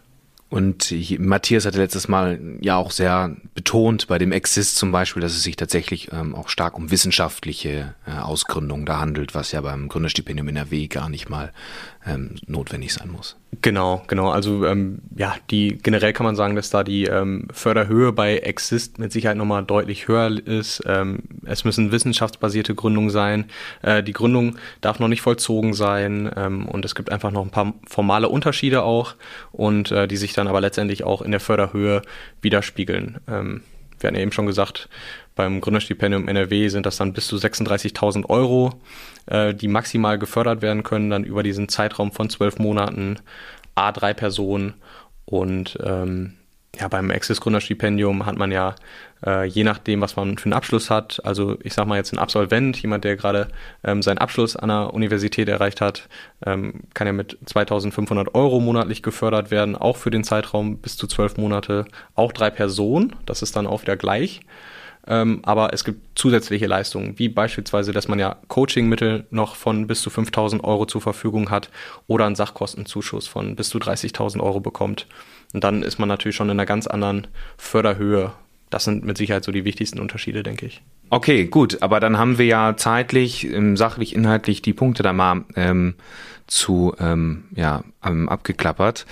Und 0.54 0.94
Matthias 1.18 1.66
hatte 1.66 1.78
letztes 1.78 2.06
Mal 2.06 2.38
ja 2.60 2.76
auch 2.76 2.92
sehr 2.92 3.34
betont 3.56 4.06
bei 4.06 4.18
dem 4.18 4.30
Exist 4.30 4.76
zum 4.76 4.92
Beispiel, 4.92 5.20
dass 5.20 5.32
es 5.32 5.42
sich 5.42 5.56
tatsächlich 5.56 6.12
ähm, 6.12 6.32
auch 6.32 6.48
stark 6.48 6.78
um 6.78 6.92
wissenschaftliche 6.92 7.96
äh, 8.06 8.20
Ausgründungen 8.20 8.86
da 8.86 9.00
handelt, 9.00 9.34
was 9.34 9.50
ja 9.50 9.60
beim 9.62 9.88
Gründerstipendium 9.88 10.46
in 10.46 10.54
NRW 10.54 10.86
gar 10.86 11.08
nicht 11.08 11.28
mal 11.28 11.52
ähm, 12.06 12.36
notwendig 12.46 12.94
sein 12.94 13.10
muss. 13.10 13.36
Genau, 13.62 14.04
genau. 14.06 14.30
Also 14.30 14.64
ähm, 14.64 15.00
ja, 15.16 15.34
die 15.50 15.76
generell 15.82 16.12
kann 16.12 16.24
man 16.24 16.36
sagen, 16.36 16.54
dass 16.54 16.70
da 16.70 16.84
die 16.84 17.06
ähm, 17.06 17.48
Förderhöhe 17.52 18.12
bei 18.12 18.38
Exist 18.38 19.00
mit 19.00 19.10
Sicherheit 19.10 19.36
nochmal 19.36 19.64
deutlich 19.64 20.06
höher 20.06 20.30
ist. 20.46 20.84
Ähm, 20.86 21.24
es 21.46 21.64
müssen 21.64 21.92
wissenschaftsbasierte 21.92 22.74
Gründungen 22.74 23.10
sein. 23.10 23.46
Äh, 23.82 24.02
die 24.02 24.12
Gründung 24.12 24.56
darf 24.80 24.98
noch 24.98 25.08
nicht 25.08 25.22
vollzogen 25.22 25.74
sein 25.74 26.30
ähm, 26.36 26.66
und 26.66 26.84
es 26.84 26.94
gibt 26.94 27.10
einfach 27.10 27.30
noch 27.30 27.42
ein 27.42 27.50
paar 27.50 27.74
formale 27.86 28.28
Unterschiede 28.28 28.82
auch 28.82 29.14
und 29.52 29.90
äh, 29.90 30.06
die 30.08 30.16
sich 30.16 30.32
dann 30.32 30.48
aber 30.48 30.60
letztendlich 30.60 31.04
auch 31.04 31.22
in 31.22 31.30
der 31.30 31.40
Förderhöhe 31.40 32.02
widerspiegeln. 32.40 33.18
Ähm, 33.28 33.62
wir 34.00 34.08
hatten 34.08 34.16
ja 34.16 34.22
eben 34.22 34.32
schon 34.32 34.46
gesagt, 34.46 34.88
beim 35.34 35.60
Gründerstipendium 35.60 36.28
NRW 36.28 36.68
sind 36.68 36.86
das 36.86 36.96
dann 36.96 37.12
bis 37.12 37.26
zu 37.26 37.36
36.000 37.36 38.28
Euro, 38.28 38.80
äh, 39.26 39.54
die 39.54 39.68
maximal 39.68 40.18
gefördert 40.18 40.62
werden 40.62 40.82
können, 40.82 41.10
dann 41.10 41.24
über 41.24 41.42
diesen 41.42 41.68
Zeitraum 41.68 42.12
von 42.12 42.30
zwölf 42.30 42.58
Monaten, 42.58 43.16
A 43.74 43.92
drei 43.92 44.14
Personen 44.14 44.74
und 45.24 45.78
ähm, 45.82 46.34
ja, 46.78 46.88
beim 46.88 47.10
Access 47.10 47.40
Gründerstipendium 47.40 48.26
hat 48.26 48.36
man 48.36 48.52
ja, 48.52 48.74
äh, 49.26 49.44
je 49.44 49.64
nachdem, 49.64 50.00
was 50.00 50.16
man 50.16 50.38
für 50.38 50.46
einen 50.46 50.52
Abschluss 50.52 50.90
hat, 50.90 51.20
also 51.24 51.56
ich 51.62 51.74
sag 51.74 51.86
mal 51.86 51.96
jetzt 51.96 52.12
ein 52.12 52.18
Absolvent, 52.18 52.80
jemand, 52.80 53.04
der 53.04 53.16
gerade 53.16 53.48
ähm, 53.82 54.02
seinen 54.02 54.18
Abschluss 54.18 54.56
an 54.56 54.68
der 54.68 54.92
Universität 54.94 55.48
erreicht 55.48 55.80
hat, 55.80 56.08
ähm, 56.44 56.82
kann 56.94 57.06
ja 57.06 57.12
mit 57.12 57.38
2500 57.46 58.34
Euro 58.34 58.60
monatlich 58.60 59.02
gefördert 59.02 59.50
werden, 59.50 59.76
auch 59.76 59.96
für 59.96 60.10
den 60.10 60.24
Zeitraum 60.24 60.78
bis 60.78 60.96
zu 60.96 61.06
zwölf 61.06 61.36
Monate, 61.36 61.86
auch 62.14 62.32
drei 62.32 62.50
Personen, 62.50 63.14
das 63.26 63.42
ist 63.42 63.56
dann 63.56 63.66
auch 63.66 63.82
wieder 63.82 63.96
gleich. 63.96 64.40
Ähm, 65.06 65.40
aber 65.42 65.74
es 65.74 65.84
gibt 65.84 66.18
zusätzliche 66.18 66.66
Leistungen, 66.66 67.18
wie 67.18 67.28
beispielsweise, 67.28 67.92
dass 67.92 68.08
man 68.08 68.18
ja 68.18 68.36
Coachingmittel 68.48 69.26
noch 69.30 69.54
von 69.54 69.86
bis 69.86 70.00
zu 70.00 70.08
5000 70.08 70.64
Euro 70.64 70.86
zur 70.86 71.02
Verfügung 71.02 71.50
hat 71.50 71.68
oder 72.06 72.24
einen 72.24 72.36
Sachkostenzuschuss 72.36 73.26
von 73.26 73.54
bis 73.54 73.68
zu 73.68 73.78
30.000 73.78 74.40
Euro 74.40 74.60
bekommt. 74.60 75.06
Und 75.52 75.62
dann 75.62 75.82
ist 75.82 75.98
man 75.98 76.08
natürlich 76.08 76.36
schon 76.36 76.48
in 76.48 76.52
einer 76.52 76.66
ganz 76.66 76.86
anderen 76.86 77.26
Förderhöhe. 77.58 78.32
Das 78.74 78.82
sind 78.82 79.04
mit 79.04 79.16
Sicherheit 79.16 79.44
so 79.44 79.52
die 79.52 79.64
wichtigsten 79.64 80.00
Unterschiede, 80.00 80.42
denke 80.42 80.66
ich. 80.66 80.82
Okay, 81.08 81.44
gut, 81.44 81.80
aber 81.80 82.00
dann 82.00 82.18
haben 82.18 82.38
wir 82.38 82.46
ja 82.46 82.76
zeitlich, 82.76 83.46
ähm, 83.46 83.76
sachlich, 83.76 84.16
inhaltlich 84.16 84.62
die 84.62 84.72
Punkte 84.72 85.04
da 85.04 85.12
mal 85.12 85.44
ähm, 85.54 85.94
zu 86.48 86.92
ähm, 86.98 87.44
ja, 87.54 87.84
ähm, 88.04 88.28
abgeklappert. 88.28 89.06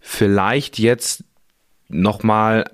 Vielleicht 0.00 0.78
jetzt 0.78 1.24
nochmal 1.88 2.66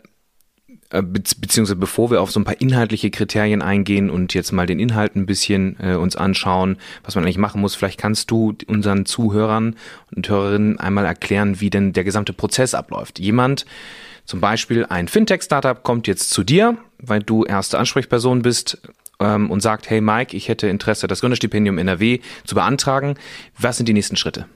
äh, 0.91 1.01
beziehungsweise 1.01 1.77
bevor 1.77 2.11
wir 2.11 2.21
auf 2.21 2.33
so 2.33 2.41
ein 2.41 2.45
paar 2.45 2.61
inhaltliche 2.61 3.13
Kriterien 3.13 3.63
eingehen 3.63 4.11
und 4.11 4.35
jetzt 4.35 4.51
mal 4.51 4.67
den 4.67 4.81
Inhalt 4.81 5.15
ein 5.15 5.27
bisschen 5.27 5.77
äh, 5.79 5.95
uns 5.95 6.17
anschauen, 6.17 6.77
was 7.05 7.15
man 7.15 7.23
eigentlich 7.23 7.39
machen 7.39 7.61
muss, 7.61 7.77
vielleicht 7.77 8.01
kannst 8.01 8.33
du 8.33 8.57
unseren 8.67 9.07
Zuhörern 9.07 9.77
und 10.13 10.29
Hörerinnen 10.29 10.81
einmal 10.81 11.05
erklären, 11.05 11.61
wie 11.61 11.71
denn 11.71 11.93
der 11.93 12.03
gesamte 12.03 12.33
Prozess 12.33 12.75
abläuft. 12.75 13.21
Jemand, 13.21 13.65
zum 14.25 14.41
Beispiel 14.41 14.87
ein 14.87 15.09
Fintech-Startup 15.09 15.83
kommt 15.83 16.07
jetzt 16.07 16.31
zu 16.31 16.45
dir, 16.45 16.77
weil 16.99 17.23
du 17.23 17.45
erste 17.45 17.79
Ansprechperson 17.79 18.43
bist 18.43 18.81
ähm, 19.21 19.51
und 19.51 19.61
sagt, 19.61 19.91
hey 19.91 20.01
Mike, 20.01 20.37
ich 20.37 20.49
hätte 20.49 20.69
Interesse, 20.69 21.07
das 21.07 21.21
Gründerstipendium 21.21 21.79
NRW 21.79 22.21
zu 22.45 22.55
beantragen. 22.55 23.17
Was 23.59 23.77
sind 23.77 23.89
die 23.89 23.95
nächsten 23.95 24.17
Schritte? 24.17 24.47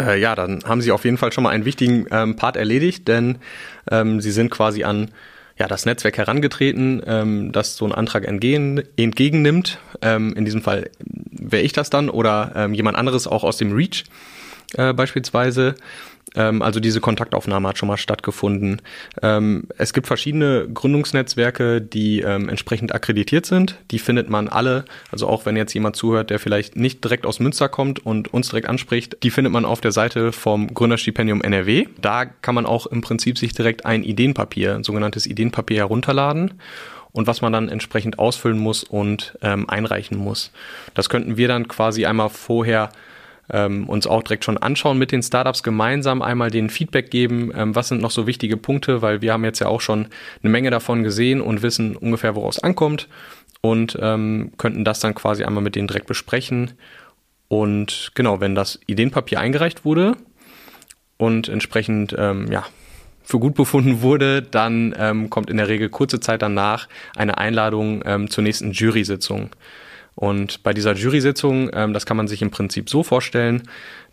Äh, 0.00 0.20
ja, 0.20 0.34
dann 0.34 0.62
haben 0.64 0.80
Sie 0.80 0.92
auf 0.92 1.04
jeden 1.04 1.18
Fall 1.18 1.32
schon 1.32 1.44
mal 1.44 1.50
einen 1.50 1.64
wichtigen 1.64 2.06
ähm, 2.10 2.36
Part 2.36 2.56
erledigt, 2.56 3.08
denn 3.08 3.38
ähm, 3.90 4.20
Sie 4.20 4.30
sind 4.30 4.50
quasi 4.50 4.84
an 4.84 5.10
ja, 5.58 5.68
das 5.68 5.84
Netzwerk 5.84 6.16
herangetreten, 6.16 7.02
ähm, 7.06 7.52
das 7.52 7.76
so 7.76 7.84
einen 7.84 7.94
Antrag 7.94 8.26
entgegen, 8.26 8.82
entgegennimmt. 8.96 9.78
Ähm, 10.00 10.34
in 10.34 10.44
diesem 10.44 10.62
Fall 10.62 10.90
wäre 11.30 11.62
ich 11.62 11.72
das 11.72 11.90
dann 11.90 12.08
oder 12.08 12.52
ähm, 12.56 12.74
jemand 12.74 12.96
anderes 12.96 13.26
auch 13.26 13.44
aus 13.44 13.58
dem 13.58 13.72
Reach 13.72 14.04
äh, 14.76 14.92
beispielsweise. 14.94 15.74
Ähm, 16.34 16.62
also 16.62 16.80
diese 16.80 17.00
Kontaktaufnahme 17.00 17.68
hat 17.68 17.78
schon 17.78 17.88
mal 17.88 17.96
stattgefunden. 17.96 18.82
Ähm, 19.22 19.64
es 19.78 19.92
gibt 19.92 20.06
verschiedene 20.06 20.68
Gründungsnetzwerke, 20.72 21.80
die 21.80 22.20
ähm, 22.20 22.48
entsprechend 22.48 22.94
akkreditiert 22.94 23.46
sind. 23.46 23.78
Die 23.90 23.98
findet 23.98 24.30
man 24.30 24.48
alle. 24.48 24.84
Also 25.10 25.26
auch 25.28 25.46
wenn 25.46 25.56
jetzt 25.56 25.74
jemand 25.74 25.96
zuhört, 25.96 26.30
der 26.30 26.38
vielleicht 26.38 26.76
nicht 26.76 27.02
direkt 27.04 27.26
aus 27.26 27.40
Münster 27.40 27.68
kommt 27.68 28.04
und 28.04 28.32
uns 28.32 28.48
direkt 28.48 28.68
anspricht, 28.68 29.22
die 29.22 29.30
findet 29.30 29.52
man 29.52 29.64
auf 29.64 29.80
der 29.80 29.92
Seite 29.92 30.32
vom 30.32 30.72
Gründerstipendium 30.72 31.42
NRW. 31.42 31.86
Da 32.00 32.24
kann 32.24 32.54
man 32.54 32.66
auch 32.66 32.86
im 32.86 33.00
Prinzip 33.00 33.38
sich 33.38 33.52
direkt 33.52 33.86
ein 33.86 34.02
Ideenpapier, 34.02 34.74
ein 34.74 34.84
sogenanntes 34.84 35.26
Ideenpapier 35.26 35.78
herunterladen 35.78 36.54
und 37.12 37.26
was 37.26 37.42
man 37.42 37.52
dann 37.52 37.68
entsprechend 37.68 38.18
ausfüllen 38.18 38.58
muss 38.58 38.84
und 38.84 39.36
ähm, 39.42 39.68
einreichen 39.68 40.16
muss. 40.16 40.50
Das 40.94 41.08
könnten 41.08 41.36
wir 41.36 41.48
dann 41.48 41.68
quasi 41.68 42.06
einmal 42.06 42.30
vorher 42.30 42.90
ähm, 43.52 43.88
uns 43.88 44.06
auch 44.06 44.22
direkt 44.22 44.44
schon 44.44 44.58
anschauen 44.58 44.98
mit 44.98 45.12
den 45.12 45.22
Startups 45.22 45.62
gemeinsam, 45.62 46.22
einmal 46.22 46.50
den 46.50 46.70
Feedback 46.70 47.10
geben, 47.10 47.52
ähm, 47.54 47.74
was 47.74 47.88
sind 47.88 48.00
noch 48.00 48.10
so 48.10 48.26
wichtige 48.26 48.56
Punkte, 48.56 49.02
weil 49.02 49.22
wir 49.22 49.32
haben 49.32 49.44
jetzt 49.44 49.60
ja 49.60 49.68
auch 49.68 49.80
schon 49.80 50.08
eine 50.42 50.50
Menge 50.50 50.70
davon 50.70 51.02
gesehen 51.02 51.40
und 51.40 51.62
wissen 51.62 51.96
ungefähr, 51.96 52.34
woraus 52.34 52.56
es 52.56 52.62
ankommt 52.62 53.08
und 53.60 53.96
ähm, 54.00 54.52
könnten 54.58 54.84
das 54.84 55.00
dann 55.00 55.14
quasi 55.14 55.44
einmal 55.44 55.62
mit 55.62 55.76
denen 55.76 55.88
direkt 55.88 56.06
besprechen. 56.06 56.72
Und 57.48 58.12
genau, 58.14 58.40
wenn 58.40 58.54
das 58.54 58.80
Ideenpapier 58.86 59.38
eingereicht 59.38 59.84
wurde 59.84 60.16
und 61.18 61.48
entsprechend 61.48 62.14
ähm, 62.18 62.50
ja, 62.50 62.64
für 63.22 63.38
gut 63.38 63.54
befunden 63.54 64.02
wurde, 64.02 64.42
dann 64.42 64.94
ähm, 64.98 65.30
kommt 65.30 65.50
in 65.50 65.58
der 65.58 65.68
Regel 65.68 65.88
kurze 65.88 66.18
Zeit 66.18 66.42
danach 66.42 66.88
eine 67.14 67.38
Einladung 67.38 68.02
ähm, 68.04 68.30
zur 68.30 68.42
nächsten 68.42 68.72
Jury-Sitzung. 68.72 69.50
Und 70.14 70.62
bei 70.62 70.74
dieser 70.74 70.94
Jury-Sitzung, 70.94 71.70
ähm, 71.72 71.94
das 71.94 72.06
kann 72.06 72.16
man 72.16 72.28
sich 72.28 72.42
im 72.42 72.50
Prinzip 72.50 72.90
so 72.90 73.02
vorstellen, 73.02 73.62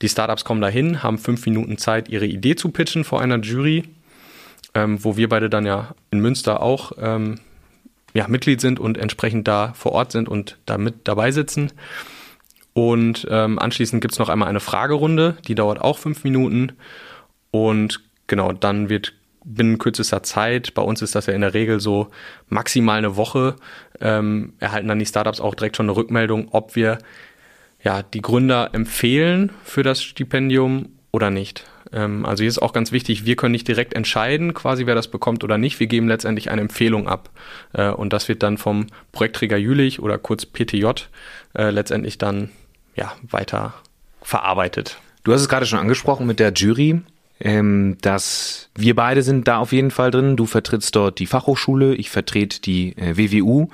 die 0.01 0.09
Startups 0.09 0.45
kommen 0.45 0.61
dahin, 0.61 1.03
haben 1.03 1.17
fünf 1.17 1.45
Minuten 1.45 1.77
Zeit, 1.77 2.09
ihre 2.09 2.25
Idee 2.25 2.55
zu 2.55 2.69
pitchen 2.69 3.03
vor 3.03 3.21
einer 3.21 3.39
Jury, 3.39 3.83
ähm, 4.73 5.03
wo 5.03 5.17
wir 5.17 5.29
beide 5.29 5.49
dann 5.49 5.65
ja 5.65 5.93
in 6.11 6.19
Münster 6.19 6.61
auch 6.61 6.93
ähm, 6.99 7.39
ja, 8.13 8.27
Mitglied 8.27 8.61
sind 8.61 8.79
und 8.79 8.97
entsprechend 8.97 9.47
da 9.47 9.73
vor 9.73 9.91
Ort 9.91 10.11
sind 10.11 10.29
und 10.29 10.57
da 10.65 10.77
mit 10.77 11.07
dabei 11.07 11.31
sitzen. 11.31 11.71
Und 12.73 13.27
ähm, 13.29 13.59
anschließend 13.59 14.01
gibt's 14.01 14.19
noch 14.19 14.29
einmal 14.29 14.47
eine 14.47 14.59
Fragerunde, 14.59 15.37
die 15.47 15.55
dauert 15.55 15.81
auch 15.81 15.97
fünf 15.97 16.23
Minuten. 16.23 16.73
Und 17.51 18.01
genau, 18.27 18.53
dann 18.53 18.89
wird 18.89 19.13
binnen 19.43 19.77
kürzester 19.77 20.24
Zeit, 20.24 20.74
bei 20.74 20.81
uns 20.81 21.01
ist 21.01 21.15
das 21.15 21.25
ja 21.25 21.34
in 21.34 21.41
der 21.41 21.53
Regel 21.53 21.79
so 21.79 22.10
maximal 22.48 22.98
eine 22.98 23.15
Woche, 23.15 23.55
ähm, 24.01 24.53
erhalten 24.60 24.88
dann 24.88 25.00
die 25.00 25.05
Startups 25.05 25.39
auch 25.39 25.55
direkt 25.55 25.77
schon 25.77 25.86
eine 25.86 25.96
Rückmeldung, 25.96 26.50
ob 26.51 26.75
wir 26.75 27.00
ja 27.84 28.03
die 28.03 28.22
Gründer 28.22 28.69
empfehlen 28.74 29.51
für 29.63 29.84
das 29.84 30.03
Stipendium 30.03 30.89
oder 31.12 31.31
nicht. 31.31 31.65
Ähm, 31.91 32.25
also 32.25 32.41
hier 32.41 32.50
ist 32.50 32.62
auch 32.62 32.74
ganz 32.74 32.91
wichtig, 32.91 33.25
wir 33.25 33.36
können 33.36 33.53
nicht 33.53 33.67
direkt 33.67 33.93
entscheiden, 33.93 34.53
quasi 34.53 34.86
wer 34.86 34.96
das 34.96 35.08
bekommt 35.08 35.43
oder 35.43 35.58
nicht. 35.58 35.79
Wir 35.79 35.88
geben 35.88 36.08
letztendlich 36.08 36.51
eine 36.51 36.62
Empfehlung 36.62 37.08
ab. 37.08 37.29
Äh, 37.74 37.89
und 37.89 38.13
das 38.13 38.27
wird 38.27 38.43
dann 38.43 38.58
vom 38.58 38.88
Projektträger 39.12 39.58
Jülich 39.58 40.00
oder 40.00 40.17
kurz 40.17 40.46
PTJ 40.46 40.86
äh, 41.55 41.69
letztendlich 41.69 42.17
dann 42.17 42.50
ja 42.96 43.13
weiter 43.24 43.74
verarbeitet. 44.22 44.98
Du 45.24 45.34
hast 45.34 45.41
es 45.41 45.50
gerade 45.50 45.65
schon 45.65 45.79
angesprochen 45.79 46.27
mit 46.27 46.39
der 46.39 46.53
Jury 46.53 47.01
ähm, 47.39 47.98
dass 48.01 48.69
wir 48.75 48.96
beide 48.96 49.24
sind 49.24 49.48
da 49.48 49.58
auf 49.58 49.72
jeden 49.72 49.91
Fall 49.91 50.12
drin. 50.12 50.36
Du 50.36 50.46
vertrittst 50.46 50.96
dort 50.96 51.19
die 51.19 51.25
Fachhochschule, 51.25 51.96
ich 51.96 52.10
vertrete 52.10 52.62
die 52.62 52.98
äh, 52.98 53.17
WWU. 53.17 53.69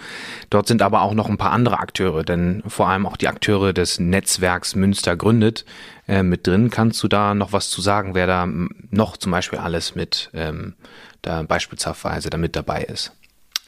Dort 0.50 0.68
sind 0.68 0.82
aber 0.82 1.02
auch 1.02 1.14
noch 1.14 1.30
ein 1.30 1.38
paar 1.38 1.52
andere 1.52 1.80
Akteure, 1.80 2.24
denn 2.24 2.62
vor 2.68 2.88
allem 2.88 3.06
auch 3.06 3.18
die 3.18 3.28
Akteure 3.28 3.74
des 3.74 4.00
Netzwerks 4.00 4.76
Münster 4.76 5.16
gründet 5.16 5.66
äh, 6.08 6.22
mit 6.24 6.46
drin. 6.46 6.70
Kannst 6.70 7.02
du 7.04 7.08
da 7.08 7.34
noch 7.34 7.54
was 7.54 7.70
zu 7.70 7.82
sagen, 7.82 8.14
wer 8.14 8.28
da 8.28 8.48
noch 8.92 9.18
zum 9.18 9.32
Beispiel 9.32 9.60
alles 9.60 9.96
mit 9.96 10.30
ähm, 10.34 10.74
da 11.22 11.42
beispielsweise 11.44 12.30
da 12.30 12.38
mit 12.38 12.56
dabei 12.56 12.84
ist? 12.84 13.14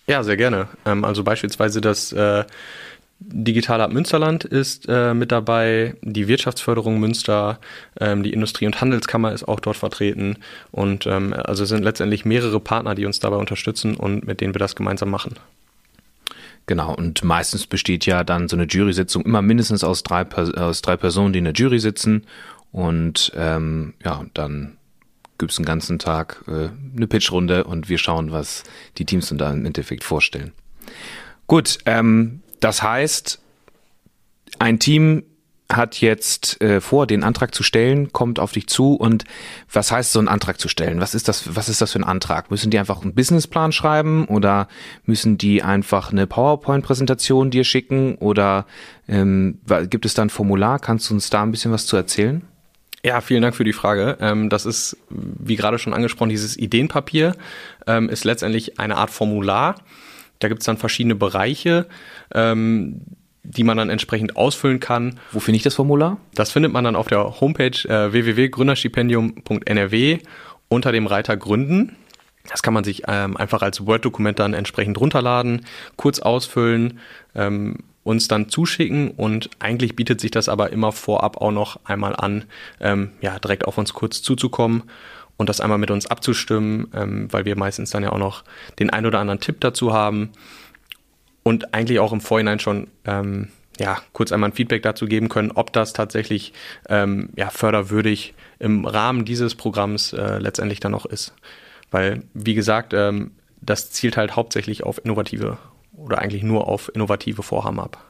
Ja, 0.05 0.23
sehr 0.23 0.37
gerne. 0.37 0.69
Ähm, 0.85 1.03
also 1.03 1.23
beispielsweise 1.23 1.81
das 1.81 2.13
äh, 2.13 2.45
Digital 3.19 3.81
Hub 3.81 3.91
Münsterland 3.91 4.43
ist 4.43 4.85
äh, 4.87 5.13
mit 5.13 5.31
dabei, 5.31 5.95
die 6.01 6.27
Wirtschaftsförderung 6.27 6.99
Münster, 6.99 7.59
ähm, 7.99 8.21
die 8.21 8.31
Industrie- 8.31 8.67
und 8.67 8.79
Handelskammer 8.79 9.31
ist 9.31 9.47
auch 9.47 9.59
dort 9.59 9.77
vertreten 9.77 10.37
und 10.71 11.07
ähm, 11.07 11.33
also 11.33 11.65
sind 11.65 11.83
letztendlich 11.83 12.25
mehrere 12.25 12.59
Partner, 12.59 12.93
die 12.93 13.05
uns 13.05 13.19
dabei 13.19 13.37
unterstützen 13.37 13.95
und 13.95 14.27
mit 14.27 14.39
denen 14.39 14.53
wir 14.53 14.59
das 14.59 14.75
gemeinsam 14.75 15.09
machen. 15.09 15.33
Genau, 16.67 16.93
und 16.93 17.23
meistens 17.23 17.65
besteht 17.65 18.05
ja 18.05 18.23
dann 18.23 18.49
so 18.49 18.55
eine 18.55 18.65
Jury-Sitzung 18.65 19.23
immer 19.25 19.41
mindestens 19.41 19.83
aus 19.83 20.03
drei, 20.03 20.25
aus 20.55 20.81
drei 20.81 20.97
Personen, 20.97 21.33
die 21.33 21.39
in 21.39 21.45
der 21.45 21.53
Jury 21.53 21.79
sitzen 21.79 22.23
und 22.71 23.31
ähm, 23.35 23.93
ja, 24.03 24.25
dann 24.35 24.77
gibt 25.39 25.51
es 25.51 25.57
einen 25.57 25.65
ganzen 25.65 25.97
Tag 25.97 26.43
äh, 26.47 26.69
eine 26.95 27.07
Pitchrunde 27.07 27.63
und 27.63 27.89
wir 27.89 27.97
schauen, 27.97 28.31
was 28.31 28.63
die 28.97 29.05
Teams 29.05 29.29
dann 29.29 29.37
da 29.37 29.51
im 29.51 29.65
Endeffekt 29.65 30.03
vorstellen. 30.03 30.51
Gut, 31.47 31.77
ähm, 31.85 32.41
das 32.59 32.81
heißt, 32.81 33.39
ein 34.59 34.79
Team 34.79 35.23
hat 35.71 35.99
jetzt 35.99 36.61
äh, 36.61 36.79
vor, 36.79 37.07
den 37.07 37.23
Antrag 37.23 37.53
zu 37.53 37.61
stellen, 37.61 38.13
kommt 38.13 38.39
auf 38.39 38.53
dich 38.53 38.67
zu 38.67 38.93
und 38.93 39.25
was 39.71 39.91
heißt 39.91 40.13
so 40.13 40.19
einen 40.19 40.29
Antrag 40.29 40.59
zu 40.59 40.69
stellen? 40.69 41.01
Was 41.01 41.13
ist 41.13 41.27
das, 41.27 41.55
was 41.55 41.67
ist 41.67 41.81
das 41.81 41.91
für 41.91 41.99
ein 41.99 42.05
Antrag? 42.05 42.49
Müssen 42.51 42.71
die 42.71 42.79
einfach 42.79 43.01
einen 43.01 43.13
Businessplan 43.13 43.73
schreiben 43.73 44.25
oder 44.25 44.69
müssen 45.05 45.37
die 45.37 45.63
einfach 45.63 46.11
eine 46.11 46.25
PowerPoint-Präsentation 46.25 47.51
dir 47.51 47.65
schicken 47.65 48.15
oder 48.15 48.65
ähm, 49.09 49.59
gibt 49.89 50.05
es 50.05 50.13
da 50.13 50.21
ein 50.21 50.29
Formular? 50.29 50.79
Kannst 50.79 51.09
du 51.09 51.13
uns 51.13 51.29
da 51.29 51.43
ein 51.43 51.51
bisschen 51.51 51.71
was 51.71 51.85
zu 51.85 51.97
erzählen? 51.97 52.43
Ja, 53.03 53.21
vielen 53.21 53.41
Dank 53.41 53.55
für 53.55 53.63
die 53.63 53.73
Frage. 53.73 54.17
Ähm, 54.21 54.49
das 54.49 54.65
ist, 54.65 54.97
wie 55.09 55.55
gerade 55.55 55.79
schon 55.79 55.93
angesprochen, 55.93 56.29
dieses 56.29 56.57
Ideenpapier 56.57 57.35
ähm, 57.85 58.09
ist 58.09 58.23
letztendlich 58.23 58.79
eine 58.79 58.95
Art 58.95 59.11
Formular 59.11 59.75
da 60.39 60.47
gibt 60.47 60.61
es 60.61 60.65
dann 60.65 60.77
verschiedene 60.77 61.15
Bereiche, 61.15 61.87
ähm, 62.33 63.01
die 63.43 63.63
man 63.63 63.77
dann 63.77 63.89
entsprechend 63.89 64.35
ausfüllen 64.35 64.79
kann. 64.79 65.19
Wo 65.31 65.39
finde 65.39 65.57
ich 65.57 65.63
das 65.63 65.75
Formular? 65.75 66.17
Das 66.33 66.51
findet 66.51 66.73
man 66.73 66.83
dann 66.83 66.95
auf 66.95 67.07
der 67.07 67.39
Homepage 67.39 67.87
äh, 67.87 68.11
www.gründerstipendium.nrw 68.11 70.17
unter 70.67 70.91
dem 70.91 71.07
Reiter 71.07 71.37
Gründen. 71.37 71.95
Das 72.49 72.61
kann 72.61 72.73
man 72.73 72.83
sich 72.83 73.03
ähm, 73.07 73.37
einfach 73.37 73.61
als 73.61 73.85
Word-Dokument 73.85 74.39
dann 74.39 74.53
entsprechend 74.53 74.99
runterladen, 74.99 75.65
kurz 75.95 76.19
ausfüllen, 76.19 76.99
ähm, 77.35 77.77
uns 78.03 78.29
dann 78.29 78.49
zuschicken 78.49 79.11
und 79.11 79.49
eigentlich 79.59 79.95
bietet 79.95 80.21
sich 80.21 80.31
das 80.31 80.47
aber 80.47 80.71
immer 80.71 80.93
vorab 80.93 81.41
auch 81.41 81.51
noch 81.51 81.79
einmal 81.83 82.15
an, 82.15 82.45
ähm, 82.79 83.11
ja, 83.19 83.37
direkt 83.39 83.65
auf 83.65 83.77
uns 83.77 83.93
kurz 83.93 84.21
zuzukommen 84.21 84.83
und 85.37 85.49
das 85.49 85.61
einmal 85.61 85.77
mit 85.77 85.91
uns 85.91 86.07
abzustimmen, 86.07 86.87
ähm, 86.93 87.27
weil 87.31 87.45
wir 87.45 87.55
meistens 87.55 87.91
dann 87.91 88.03
ja 88.03 88.11
auch 88.11 88.17
noch 88.17 88.43
den 88.79 88.89
ein 88.89 89.05
oder 89.05 89.19
anderen 89.19 89.39
Tipp 89.39 89.61
dazu 89.61 89.93
haben 89.93 90.31
und 91.43 91.73
eigentlich 91.73 91.99
auch 91.99 92.11
im 92.11 92.21
Vorhinein 92.21 92.59
schon 92.59 92.87
ähm, 93.05 93.49
ja, 93.79 94.01
kurz 94.13 94.31
einmal 94.31 94.49
ein 94.49 94.53
Feedback 94.53 94.81
dazu 94.83 95.05
geben 95.05 95.29
können, 95.29 95.51
ob 95.51 95.71
das 95.71 95.93
tatsächlich 95.93 96.53
ähm, 96.89 97.29
ja, 97.35 97.49
förderwürdig 97.49 98.33
im 98.59 98.85
Rahmen 98.85 99.25
dieses 99.25 99.55
Programms 99.55 100.13
äh, 100.13 100.39
letztendlich 100.39 100.79
dann 100.79 100.95
auch 100.95 101.05
ist. 101.05 101.33
Weil, 101.91 102.23
wie 102.33 102.55
gesagt, 102.55 102.93
ähm, 102.93 103.31
das 103.61 103.91
zielt 103.91 104.17
halt 104.17 104.35
hauptsächlich 104.35 104.83
auf 104.83 105.03
innovative 105.03 105.57
oder 105.95 106.19
eigentlich 106.19 106.43
nur 106.43 106.67
auf 106.67 106.91
innovative 106.93 107.43
Vorhaben 107.43 107.79
ab. 107.79 108.03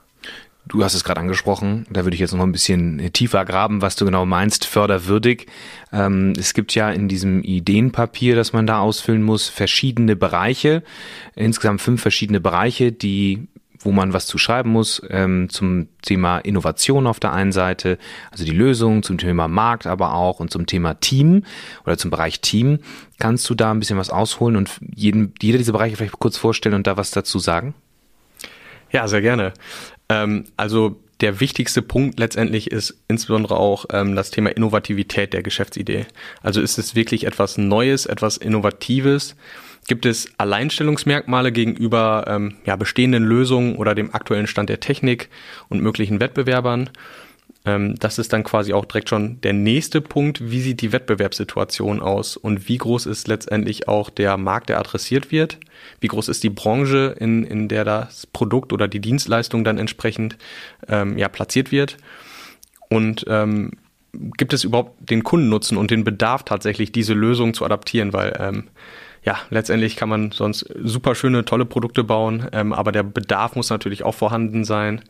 Du 0.68 0.84
hast 0.84 0.94
es 0.94 1.04
gerade 1.04 1.22
angesprochen, 1.22 1.86
da 1.90 2.04
würde 2.04 2.16
ich 2.16 2.20
jetzt 2.20 2.34
noch 2.34 2.44
ein 2.44 2.52
bisschen 2.52 3.12
tiefer 3.14 3.46
graben, 3.46 3.82
was 3.82 3.96
du 3.96 4.06
genau 4.06 4.26
meinst, 4.26 4.66
förderwürdig. 4.66 5.48
Ähm, 5.94 6.34
es 6.38 6.54
gibt 6.54 6.76
ja 6.76 6.90
in 6.90 7.08
diesem 7.08 7.42
Ideenpapier, 7.44 8.36
das 8.36 8.54
man 8.54 8.68
da 8.68 8.80
ausfüllen 8.80 9.24
muss, 9.24 9.48
verschiedene 9.48 10.16
Bereiche, 10.16 10.84
insgesamt 11.36 11.82
fünf 11.82 12.02
verschiedene 12.02 12.42
Bereiche, 12.42 12.92
die 12.92 13.48
wo 13.80 13.92
man 13.92 14.12
was 14.12 14.26
zu 14.26 14.38
schreiben 14.38 14.72
muss 14.72 15.02
ähm, 15.10 15.50
zum 15.50 15.88
Thema 16.02 16.40
Innovation 16.40 17.08
auf 17.08 17.20
der 17.20 17.32
einen 17.32 17.52
Seite, 17.52 17.98
also 18.32 18.44
die 18.44 18.52
Lösung, 18.52 19.04
zum 19.04 19.18
Thema 19.18 19.48
Markt 19.48 19.88
aber 19.88 20.16
auch 20.16 20.40
und 20.40 20.52
zum 20.52 20.66
Thema 20.66 20.96
Team 20.96 21.44
oder 21.86 21.98
zum 21.98 22.12
Bereich 22.12 22.42
Team. 22.42 22.80
Kannst 23.20 23.50
du 23.50 23.56
da 23.56 23.72
ein 23.72 23.80
bisschen 23.80 24.00
was 24.00 24.10
ausholen 24.10 24.56
und 24.56 24.72
jeden, 24.96 25.34
jeder 25.42 25.58
dieser 25.58 25.74
Bereiche 25.74 25.96
vielleicht 25.96 26.20
kurz 26.20 26.38
vorstellen 26.38 26.76
und 26.76 26.88
da 26.88 26.98
was 26.98 27.12
dazu 27.12 27.40
sagen? 27.40 27.76
Ja, 28.92 29.08
sehr 29.08 29.22
gerne. 29.22 29.54
Ähm, 30.10 30.46
also 30.56 30.98
der 31.22 31.40
wichtigste 31.40 31.82
Punkt 31.82 32.20
letztendlich 32.20 32.72
ist 32.72 32.96
insbesondere 33.08 33.58
auch 33.58 33.86
ähm, 33.92 34.16
das 34.16 34.30
Thema 34.30 34.56
Innovativität 34.56 35.34
der 35.34 35.42
Geschäftsidee. 35.42 36.06
Also 36.44 36.62
ist 36.62 36.78
es 36.78 36.96
wirklich 36.96 37.26
etwas 37.26 37.58
Neues, 37.58 38.06
etwas 38.06 38.38
Innovatives? 38.38 39.36
Gibt 39.88 40.06
es 40.06 40.30
Alleinstellungsmerkmale 40.38 41.52
gegenüber 41.52 42.26
ähm, 42.28 42.58
ja, 42.66 42.76
bestehenden 42.76 43.24
Lösungen 43.24 43.78
oder 43.78 43.96
dem 43.96 44.14
aktuellen 44.14 44.48
Stand 44.48 44.70
der 44.70 44.80
Technik 44.80 45.30
und 45.70 45.82
möglichen 45.82 46.20
Wettbewerbern? 46.20 46.90
Ähm, 47.68 47.96
das 48.00 48.18
ist 48.18 48.32
dann 48.32 48.44
quasi 48.44 48.74
auch 48.74 48.86
direkt 48.86 49.10
schon 49.10 49.42
der 49.42 49.54
nächste 49.54 50.00
Punkt. 50.00 50.50
Wie 50.50 50.62
sieht 50.62 50.82
die 50.82 50.94
Wettbewerbssituation 50.94 52.00
aus 52.00 52.38
und 52.38 52.70
wie 52.70 52.78
groß 52.78 53.06
ist 53.06 53.28
letztendlich 53.28 53.88
auch 53.88 54.10
der 54.10 54.38
Markt, 54.38 54.70
der 54.70 54.80
adressiert 54.80 55.32
wird? 55.32 55.60
Wie 56.00 56.08
groß 56.08 56.30
ist 56.30 56.44
die 56.44 56.50
Branche, 56.50 57.16
in, 57.20 57.44
in 57.44 57.68
der 57.68 57.84
das 57.84 58.26
Produkt 58.26 58.72
oder 58.72 58.88
die 58.88 59.02
Dienstleistung 59.02 59.66
dann 59.66 59.78
entsprechend 59.78 60.38
ähm, 60.88 61.18
ja, 61.18 61.28
platziert 61.28 61.72
wird? 61.72 61.98
Und 62.90 63.26
ähm, 63.28 63.74
gibt 64.14 64.54
es 64.54 64.64
überhaupt 64.64 65.10
den 65.10 65.24
Kundennutzen 65.24 65.78
und 65.78 65.92
den 65.92 66.06
Bedarf 66.06 66.44
tatsächlich, 66.44 66.94
diese 66.94 67.14
Lösung 67.14 67.54
zu 67.54 67.66
adaptieren? 67.66 68.14
Weil 68.14 68.38
ähm, 68.40 68.64
ja, 69.24 69.38
letztendlich 69.50 69.96
kann 69.96 70.10
man 70.10 70.32
sonst 70.32 70.66
super 70.84 71.16
schöne, 71.16 71.44
tolle 71.46 71.66
Produkte 71.66 72.04
bauen, 72.04 72.48
ähm, 72.52 72.74
aber 72.74 72.92
der 72.92 73.04
Bedarf 73.04 73.56
muss 73.56 73.70
natürlich 73.70 74.04
auch 74.04 74.16
vorhanden 74.16 74.64
sein. 74.64 75.02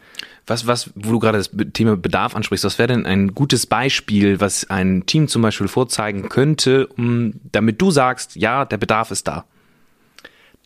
Was, 0.45 0.65
was, 0.65 0.91
wo 0.95 1.11
du 1.11 1.19
gerade 1.19 1.37
das 1.37 1.51
Thema 1.73 1.97
Bedarf 1.97 2.35
ansprichst, 2.35 2.65
was 2.65 2.79
wäre 2.79 2.87
denn 2.87 3.05
ein 3.05 3.35
gutes 3.35 3.65
Beispiel, 3.65 4.39
was 4.39 4.69
ein 4.69 5.05
Team 5.05 5.27
zum 5.27 5.41
Beispiel 5.41 5.67
vorzeigen 5.67 6.29
könnte, 6.29 6.87
um, 6.87 7.33
damit 7.51 7.81
du 7.81 7.91
sagst, 7.91 8.35
ja, 8.35 8.65
der 8.65 8.77
Bedarf 8.77 9.11
ist 9.11 9.27
da? 9.27 9.45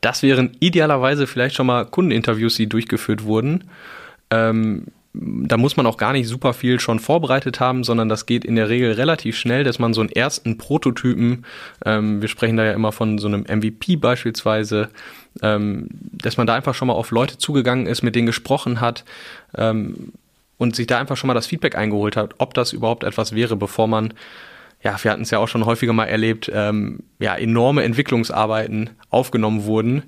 Das 0.02 0.24
wären 0.24 0.58
idealerweise 0.60 1.28
vielleicht 1.28 1.56
schon 1.56 1.68
mal 1.68 1.86
Kundeninterviews, 1.86 2.56
die 2.56 2.68
durchgeführt 2.68 3.24
wurden. 3.24 3.66
Ähm, 4.32 4.88
da 5.14 5.58
muss 5.58 5.76
man 5.76 5.86
auch 5.88 5.98
gar 5.98 6.14
nicht 6.14 6.28
super 6.28 6.54
viel 6.54 6.80
schon 6.80 7.00
vorbereitet 7.00 7.60
haben, 7.60 7.84
sondern 7.84 8.08
das 8.08 8.26
geht 8.26 8.46
in 8.46 8.56
der 8.56 8.70
Regel 8.70 8.94
relativ 8.94 9.38
schnell, 9.38 9.64
dass 9.64 9.78
man 9.78 9.94
so 9.94 10.02
einen 10.02 10.10
ersten 10.10 10.58
Prototypen, 10.58 11.46
ähm, 11.86 12.22
wir 12.22 12.30
sprechen 12.30 12.56
da 12.56 12.64
ja 12.64 12.72
immer 12.72 12.94
von 12.94 13.18
so 13.18 13.28
einem 13.28 13.42
MVP 13.42 13.98
beispielsweise, 13.98 14.90
ähm, 15.42 15.88
dass 15.92 16.38
man 16.38 16.48
da 16.48 16.56
einfach 16.56 16.76
schon 16.76 16.88
mal 16.88 16.94
auf 16.94 17.12
Leute 17.12 17.38
zugegangen 17.38 17.88
ist, 17.88 18.04
mit 18.04 18.16
denen 18.16 18.26
gesprochen 18.26 18.80
hat 18.80 19.04
ähm, 19.58 20.14
und 20.58 20.76
sich 20.76 20.88
da 20.88 20.98
einfach 20.98 21.18
schon 21.18 21.28
mal 21.28 21.34
das 21.34 21.48
Feedback 21.48 21.76
eingeholt 21.76 22.16
hat, 22.16 22.36
ob 22.38 22.54
das 22.54 22.72
überhaupt 22.72 23.04
etwas 23.04 23.36
wäre, 23.36 23.58
bevor 23.58 23.88
man 23.88 24.14
ja, 24.84 24.96
wir 25.04 25.12
hatten 25.12 25.22
es 25.22 25.30
ja 25.30 25.38
auch 25.38 25.48
schon 25.48 25.68
häufiger 25.68 25.94
mal 25.94 26.06
erlebt, 26.06 26.52
ähm, 26.52 27.02
ja, 27.20 27.36
enorme 27.36 27.84
Entwicklungsarbeiten 27.84 28.90
aufgenommen 29.12 29.66
wurden 29.66 30.04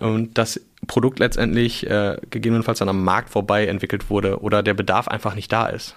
und 0.00 0.38
das 0.38 0.60
Produkt 0.86 1.18
letztendlich 1.18 1.88
äh, 1.88 2.16
gegebenenfalls 2.30 2.78
dann 2.78 2.88
am 2.88 3.04
Markt 3.04 3.30
vorbei 3.30 3.66
entwickelt 3.66 4.10
wurde 4.10 4.40
oder 4.40 4.62
der 4.62 4.74
Bedarf 4.74 5.08
einfach 5.08 5.34
nicht 5.34 5.52
da 5.52 5.66
ist. 5.66 5.96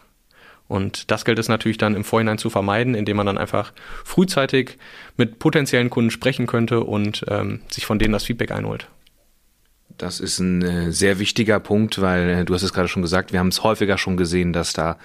Und 0.67 1.11
das 1.11 1.25
gilt 1.25 1.37
es 1.37 1.47
natürlich 1.47 1.77
dann 1.77 1.95
im 1.95 2.03
Vorhinein 2.03 2.37
zu 2.37 2.49
vermeiden, 2.49 2.95
indem 2.95 3.17
man 3.17 3.27
dann 3.27 3.37
einfach 3.37 3.71
frühzeitig 4.03 4.77
mit 5.15 5.37
potenziellen 5.37 5.89
Kunden 5.89 6.09
sprechen 6.09 6.47
könnte 6.47 6.81
und 6.81 7.23
ähm, 7.27 7.61
sich 7.69 7.85
von 7.85 7.99
denen 7.99 8.13
das 8.13 8.25
Feedback 8.25 8.51
einholt. 8.51 8.87
Das 9.97 10.19
ist 10.19 10.39
ein 10.39 10.61
äh, 10.61 10.91
sehr 10.91 11.19
wichtiger 11.19 11.59
Punkt, 11.59 12.01
weil 12.01 12.29
äh, 12.29 12.45
du 12.45 12.53
hast 12.53 12.63
es 12.63 12.73
gerade 12.73 12.87
schon 12.87 13.03
gesagt, 13.03 13.31
wir 13.31 13.39
haben 13.39 13.47
es 13.49 13.63
häufiger 13.63 13.97
schon 13.97 14.17
gesehen, 14.17 14.51
dass 14.53 14.73
da 14.73 14.97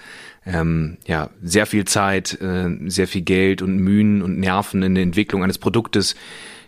ähm, 0.45 0.97
ja 1.05 1.29
sehr 1.41 1.65
viel 1.65 1.85
Zeit, 1.85 2.41
äh, 2.41 2.69
sehr 2.87 3.07
viel 3.07 3.21
Geld 3.21 3.61
und 3.61 3.77
Mühen 3.77 4.21
und 4.21 4.39
Nerven 4.39 4.83
in 4.83 4.95
der 4.95 5.03
Entwicklung 5.03 5.43
eines 5.43 5.59
Produktes 5.59 6.15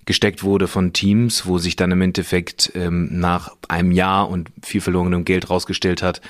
gesteckt 0.05 0.43
wurde 0.43 0.67
von 0.67 0.93
Teams, 0.93 1.45
wo 1.45 1.57
sich 1.57 1.75
dann 1.75 1.91
im 1.91 2.01
Endeffekt 2.01 2.71
ähm, 2.75 3.09
nach 3.11 3.55
einem 3.67 3.91
Jahr 3.91 4.29
und 4.29 4.49
viel 4.61 4.81
verlorenem 4.81 5.25
Geld 5.25 5.49
rausgestellt 5.49 6.03
hat, 6.03 6.21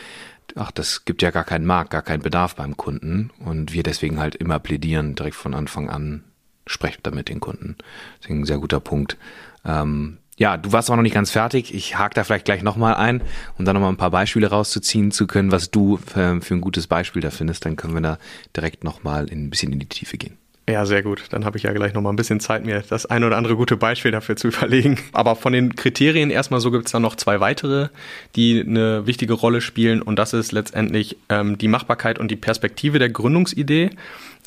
ach, 0.55 0.71
das 0.71 1.05
gibt 1.05 1.21
ja 1.21 1.31
gar 1.31 1.43
keinen 1.43 1.65
Markt, 1.65 1.91
gar 1.91 2.01
keinen 2.01 2.21
Bedarf 2.21 2.55
beim 2.55 2.77
Kunden 2.77 3.31
und 3.39 3.73
wir 3.73 3.83
deswegen 3.83 4.19
halt 4.19 4.35
immer 4.35 4.59
plädieren, 4.59 5.15
direkt 5.15 5.35
von 5.35 5.53
Anfang 5.53 5.89
an, 5.89 6.23
sprecht 6.67 6.99
da 7.03 7.11
mit 7.11 7.29
den 7.29 7.39
Kunden. 7.39 7.77
Deswegen 8.21 8.41
ein 8.41 8.45
sehr 8.45 8.59
guter 8.59 8.79
Punkt. 8.79 9.17
Ähm, 9.65 10.17
ja, 10.37 10.57
du 10.57 10.71
warst 10.71 10.89
auch 10.89 10.95
noch 10.95 11.03
nicht 11.03 11.13
ganz 11.13 11.31
fertig. 11.31 11.73
Ich 11.73 11.97
hake 11.97 12.15
da 12.15 12.23
vielleicht 12.23 12.45
gleich 12.45 12.63
nochmal 12.63 12.95
ein, 12.95 13.21
um 13.57 13.65
dann 13.65 13.75
nochmal 13.75 13.91
ein 13.91 13.97
paar 13.97 14.11
Beispiele 14.11 14.47
rauszuziehen 14.47 15.11
zu 15.11 15.27
können, 15.27 15.51
was 15.51 15.69
du 15.69 15.97
äh, 16.15 16.41
für 16.41 16.53
ein 16.55 16.61
gutes 16.61 16.87
Beispiel 16.87 17.21
da 17.21 17.29
findest. 17.29 17.65
Dann 17.65 17.75
können 17.75 17.93
wir 17.93 18.01
da 18.01 18.17
direkt 18.55 18.83
nochmal 18.83 19.27
ein 19.29 19.49
bisschen 19.49 19.71
in 19.71 19.79
die 19.79 19.87
Tiefe 19.87 20.17
gehen. 20.17 20.37
Ja, 20.67 20.85
sehr 20.85 21.03
gut. 21.03 21.25
Dann 21.31 21.43
habe 21.43 21.57
ich 21.57 21.63
ja 21.63 21.73
gleich 21.73 21.93
noch 21.93 22.01
mal 22.01 22.09
ein 22.09 22.15
bisschen 22.15 22.39
Zeit, 22.39 22.65
mir 22.65 22.83
das 22.87 23.05
ein 23.05 23.25
oder 23.25 23.35
andere 23.35 23.57
gute 23.57 23.75
Beispiel 23.75 24.11
dafür 24.11 24.37
zu 24.37 24.47
überlegen. 24.49 24.97
Aber 25.11 25.35
von 25.35 25.51
den 25.51 25.75
Kriterien 25.75 26.29
erstmal 26.29 26.61
so 26.61 26.71
gibt 26.71 26.85
es 26.85 26.93
dann 26.93 27.01
noch 27.01 27.17
zwei 27.17 27.41
weitere, 27.41 27.89
die 28.37 28.61
eine 28.61 29.05
wichtige 29.05 29.33
Rolle 29.33 29.59
spielen. 29.59 30.01
Und 30.01 30.17
das 30.17 30.31
ist 30.31 30.53
letztendlich 30.53 31.17
ähm, 31.27 31.57
die 31.57 31.67
Machbarkeit 31.67 32.17
und 32.17 32.31
die 32.31 32.37
Perspektive 32.37 32.97
der 32.97 33.09
Gründungsidee. 33.09 33.89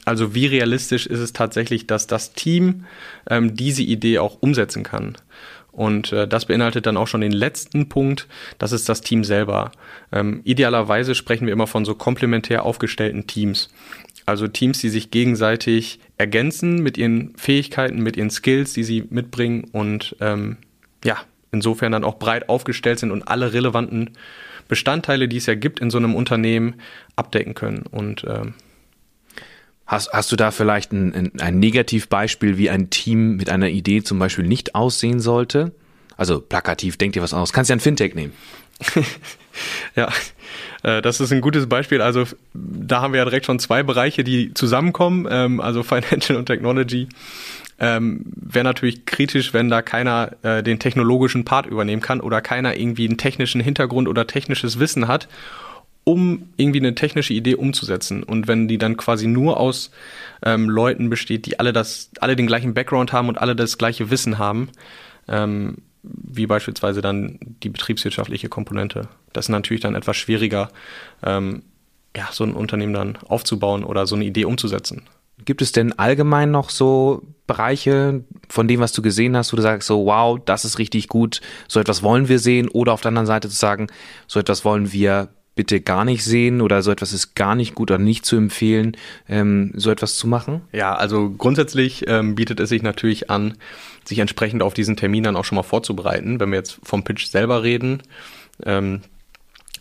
Also 0.07 0.35
wie 0.35 0.47
realistisch 0.47 1.07
ist 1.07 1.21
es 1.21 1.35
tatsächlich, 1.35 1.87
dass 1.87 2.07
das 2.07 2.33
Team 2.33 2.87
ähm, 3.29 3.55
diese 3.55 3.83
Idee 3.83 4.19
auch 4.19 4.39
umsetzen 4.41 4.85
kann? 4.85 5.17
Und 5.77 6.11
äh, 6.13 6.27
das 6.27 6.47
beinhaltet 6.47 6.87
dann 6.87 6.97
auch 6.97 7.07
schon 7.07 7.21
den 7.21 7.33
letzten 7.33 7.91
Punkt, 7.91 8.29
das 8.57 8.73
ist 8.73 8.89
das 8.89 9.03
Team 9.03 9.25
selber. 9.25 9.73
Ähm, 10.11 10.41
idealerweise 10.45 11.15
sprechen 11.15 11.45
wir 11.47 11.53
immer 11.53 11.67
von 11.67 11.85
so 11.85 11.95
komplementär 11.95 12.65
aufgestellten 12.65 13.27
Teams. 13.27 13.69
Also 14.27 14.49
Teams, 14.49 14.81
die 14.81 14.89
sich 14.89 15.11
gegenseitig 15.11 16.01
ergänzen 16.19 16.83
mit 16.83 16.99
ihren 16.99 17.37
Fähigkeiten, 17.37 18.03
mit 18.03 18.17
ihren 18.17 18.31
Skills, 18.31 18.73
die 18.73 18.83
sie 18.83 19.05
mitbringen 19.09 19.65
und 19.73 20.17
ähm, 20.21 20.57
ja, 21.05 21.19
insofern 21.53 21.93
dann 21.93 22.05
auch 22.05 22.19
breit 22.19 22.49
aufgestellt 22.49 22.99
sind 22.99 23.12
und 23.12 23.23
alle 23.29 23.53
relevanten 23.53 24.11
Bestandteile, 24.69 25.29
die 25.29 25.37
es 25.37 25.47
ja 25.47 25.55
gibt 25.55 25.79
in 25.79 25.91
so 25.91 25.99
einem 25.99 26.17
Unternehmen, 26.17 26.75
abdecken 27.15 27.55
können. 27.55 27.85
Und 27.87 28.25
ähm, 28.29 28.55
Hast, 29.87 30.12
hast 30.12 30.33
du 30.33 30.37
da 30.37 30.51
vielleicht 30.51 30.93
ein, 30.93 31.15
ein, 31.15 31.33
ein 31.41 31.61
Negativbeispiel, 31.61 32.59
wie 32.59 32.71
ein 32.71 32.91
Team 32.91 33.37
mit 33.37 33.49
einer 33.49 33.69
Idee 33.69 34.03
zum 34.03 34.19
Beispiel 34.19 34.45
nicht 34.45 34.75
aussehen 34.75 35.21
sollte? 35.21 35.73
Also 36.17 36.41
plakativ, 36.41 36.97
denk 36.97 37.12
dir 37.12 37.23
was 37.23 37.33
aus. 37.33 37.53
Kannst 37.53 37.71
ja 37.71 37.77
ein 37.77 37.81
Fintech 37.81 38.15
nehmen. 38.15 38.33
ja, 39.95 40.09
äh, 40.83 41.03
das 41.03 41.21
ist 41.21 41.33
ein 41.33 41.40
gutes 41.40 41.69
Beispiel. 41.69 42.01
Also 42.01 42.25
da 42.55 43.01
haben 43.03 43.12
wir 43.12 43.19
ja 43.19 43.25
direkt 43.25 43.47
schon 43.47 43.59
zwei 43.59 43.83
Bereiche, 43.83 44.25
die 44.25 44.55
zusammenkommen, 44.55 45.27
ähm, 45.31 45.61
also 45.61 45.83
Financial 45.83 46.38
und 46.38 46.47
Technology. 46.47 47.09
Ähm, 47.79 48.23
Wäre 48.35 48.64
natürlich 48.64 49.05
kritisch, 49.05 49.53
wenn 49.53 49.69
da 49.69 49.83
keiner 49.83 50.33
äh, 50.42 50.62
den 50.62 50.79
technologischen 50.79 51.45
Part 51.45 51.66
übernehmen 51.66 52.01
kann 52.01 52.21
oder 52.21 52.40
keiner 52.40 52.77
irgendwie 52.77 53.07
einen 53.07 53.19
technischen 53.19 53.61
Hintergrund 53.61 54.09
oder 54.09 54.27
technisches 54.27 54.79
Wissen 54.79 55.09
hat, 55.09 55.29
um 56.05 56.51
irgendwie 56.57 56.79
eine 56.79 56.95
technische 56.95 57.35
Idee 57.35 57.57
umzusetzen. 57.57 58.23
Und 58.23 58.49
wenn 58.49 58.69
die 58.69 58.79
dann 58.79 58.97
quasi 58.97 59.27
nur 59.27 59.59
aus 59.59 59.90
ähm, 60.42 60.71
Leuten 60.71 61.11
besteht, 61.11 61.47
die 61.47 61.59
alle 61.59 61.73
das, 61.73 62.11
alle 62.21 62.37
den 62.37 62.47
gleichen 62.47 62.75
Background 62.75 63.12
haben 63.12 63.29
und 63.29 63.38
alle 63.38 63.57
das 63.57 63.77
gleiche 63.77 64.11
Wissen 64.11 64.38
haben, 64.38 64.71
ähm, 65.29 65.79
wie 66.07 66.47
beispielsweise 66.47 67.01
dann 67.01 67.38
die 67.62 67.69
betriebswirtschaftliche 67.69 68.49
Komponente. 68.49 69.09
Das 69.33 69.47
ist 69.47 69.51
natürlich 69.51 69.83
dann 69.83 69.95
etwas 69.95 70.16
schwieriger, 70.16 70.71
ähm, 71.23 71.62
ja, 72.16 72.29
so 72.33 72.45
ein 72.45 72.55
Unternehmen 72.55 72.95
dann 72.95 73.19
aufzubauen 73.29 73.85
oder 73.85 74.07
so 74.07 74.14
eine 74.14 74.25
Idee 74.25 74.45
umzusetzen. 74.45 75.03
Gibt 75.45 75.61
es 75.61 75.73
denn 75.73 75.99
allgemein 75.99 76.51
noch 76.51 76.71
so 76.71 77.23
Bereiche 77.47 78.25
von 78.49 78.66
dem, 78.66 78.81
was 78.81 78.92
du 78.92 79.03
gesehen 79.03 79.37
hast, 79.37 79.53
wo 79.53 79.57
du 79.57 79.62
sagst, 79.62 79.87
so 79.87 80.07
wow, 80.07 80.38
das 80.42 80.64
ist 80.64 80.79
richtig 80.79 81.09
gut, 81.09 81.40
so 81.69 81.79
etwas 81.79 82.03
wollen 82.03 82.29
wir 82.29 82.38
sehen 82.38 82.69
oder 82.69 82.92
auf 82.92 83.03
der 83.03 83.11
anderen 83.11 83.27
Seite 83.27 83.49
zu 83.49 83.57
sagen, 83.57 83.88
so 84.27 84.40
etwas 84.40 84.64
wollen 84.64 84.92
wir 84.92 85.29
bitte 85.57 85.81
gar 85.81 86.05
nicht 86.05 86.23
sehen 86.23 86.61
oder 86.61 86.83
so 86.83 86.92
etwas 86.92 87.12
ist 87.12 87.35
gar 87.35 87.57
nicht 87.57 87.75
gut 87.75 87.90
oder 87.90 87.99
nicht 87.99 88.25
zu 88.25 88.37
empfehlen, 88.37 88.97
ähm, 89.29 89.73
so 89.75 89.90
etwas 89.90 90.14
zu 90.16 90.29
machen? 90.29 90.61
Ja, 90.73 90.95
also 90.95 91.31
grundsätzlich 91.31 92.05
ähm, 92.07 92.37
bietet 92.37 92.61
es 92.61 92.69
sich 92.69 92.83
natürlich 92.83 93.31
an, 93.31 93.55
sich 94.05 94.21
entsprechend 94.21 94.62
auf 94.62 94.75
diesen 94.75 94.97
Termin 94.97 95.25
dann 95.25 95.35
auch 95.35 95.45
schon 95.45 95.57
mal 95.57 95.62
vorzubereiten. 95.62 96.38
Wenn 96.38 96.51
wir 96.51 96.59
jetzt 96.59 96.79
vom 96.85 97.03
Pitch 97.03 97.27
selber 97.27 97.64
reden, 97.64 98.03
ähm, 98.64 99.01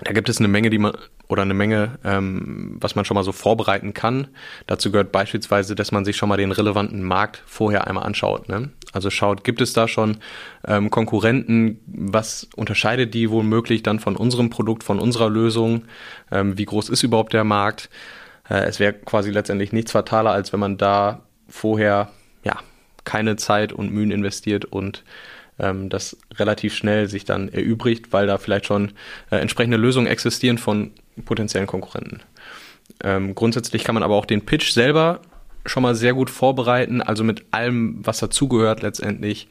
da 0.04 0.14
gibt 0.14 0.30
es 0.30 0.40
eine 0.40 0.48
Menge, 0.48 0.70
die 0.70 0.80
man 0.80 0.94
oder 1.28 1.42
eine 1.42 1.54
Menge, 1.54 1.98
ähm, 2.04 2.78
was 2.80 2.96
man 2.96 3.06
schon 3.06 3.16
mal 3.16 3.24
so 3.24 3.32
vorbereiten 3.32 3.94
kann. 3.94 4.28
Dazu 4.68 4.92
gehört 4.92 5.12
beispielsweise, 5.12 5.76
dass 5.76 5.92
man 5.92 6.06
sich 6.06 6.18
schon 6.18 6.30
mal 6.30 6.38
den 6.38 6.52
relevanten 6.52 7.04
Markt 7.04 7.42
vorher 7.46 7.88
einmal 7.88 8.06
anschaut. 8.06 8.48
Ne? 8.50 8.70
Also 8.92 9.10
schaut, 9.10 9.44
gibt 9.44 9.62
es 9.62 9.74
da 9.74 9.88
schon 9.88 10.18
ähm, 10.68 10.90
Konkurrenten? 10.90 11.80
Was 11.88 12.48
unterscheidet 12.56 13.14
die 13.14 13.30
womöglich 13.30 13.84
dann 13.84 14.00
von 14.00 14.16
unserem 14.16 14.50
Produkt, 14.50 14.84
von 14.84 15.00
unserer 15.00 15.30
Lösung? 15.30 15.86
Ähm, 16.32 16.58
wie 16.58 16.66
groß 16.66 16.90
ist 16.90 17.04
überhaupt 17.04 17.34
der 17.34 17.44
Markt? 17.44 17.90
Äh, 18.50 18.66
es 18.66 18.80
wäre 18.80 18.94
quasi 18.94 19.32
letztendlich 19.32 19.74
nichts 19.74 19.92
fataler, 19.92 20.32
als 20.32 20.54
wenn 20.54 20.60
man 20.60 20.78
da 20.78 21.24
vorher 21.48 22.10
ja 22.44 22.60
keine 23.04 23.36
Zeit 23.36 23.74
und 23.74 23.92
Mühen 23.92 24.12
investiert 24.12 24.66
und 24.66 25.04
ähm, 25.60 25.90
das 25.90 26.18
relativ 26.36 26.76
schnell 26.76 27.08
sich 27.08 27.26
dann 27.26 27.50
erübrigt, 27.50 28.14
weil 28.14 28.28
da 28.28 28.38
vielleicht 28.38 28.66
schon 28.66 28.92
äh, 29.32 29.38
entsprechende 29.38 29.78
Lösungen 29.78 30.08
existieren 30.08 30.58
von 30.58 30.92
potenziellen 31.24 31.68
Konkurrenten. 31.68 32.22
Ähm, 33.04 33.36
grundsätzlich 33.36 33.84
kann 33.84 33.96
man 33.96 34.04
aber 34.04 34.16
auch 34.16 34.26
den 34.26 34.46
Pitch 34.46 34.72
selber 34.72 35.22
schon 35.66 35.84
mal 35.84 35.96
sehr 35.96 36.14
gut 36.14 36.30
vorbereiten, 36.30 37.02
also 37.02 37.24
mit 37.24 37.46
allem, 37.52 38.00
was 38.06 38.20
dazugehört 38.20 38.82
letztendlich 38.82 39.48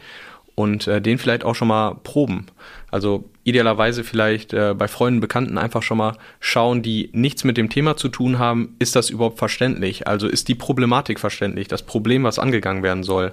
und 0.55 0.87
äh, 0.87 1.00
den 1.00 1.18
vielleicht 1.18 1.44
auch 1.44 1.55
schon 1.55 1.68
mal 1.68 1.96
proben. 2.05 2.46
Also 2.90 3.29
idealerweise 3.42 4.05
vielleicht 4.05 4.53
äh, 4.53 4.74
bei 4.77 4.87
Freunden, 4.87 5.20
Bekannten 5.20 5.59
einfach 5.59 5.83
schon 5.83 5.98
mal 5.98 6.16
schauen, 6.38 6.83
die 6.83 7.11
nichts 7.12 7.44
mit 7.44 7.57
dem 7.57 7.68
Thema 7.68 7.96
zu 7.96 8.09
tun 8.09 8.38
haben, 8.38 8.77
ist 8.79 8.94
das 8.94 9.11
überhaupt 9.11 9.38
verständlich? 9.38 10.07
Also 10.07 10.29
ist 10.29 10.48
die 10.48 10.55
Problematik 10.55 11.18
verständlich, 11.18 11.66
das 11.66 11.83
Problem, 11.83 12.22
was 12.22 12.38
angegangen 12.38 12.83
werden 12.83 13.03
soll? 13.03 13.33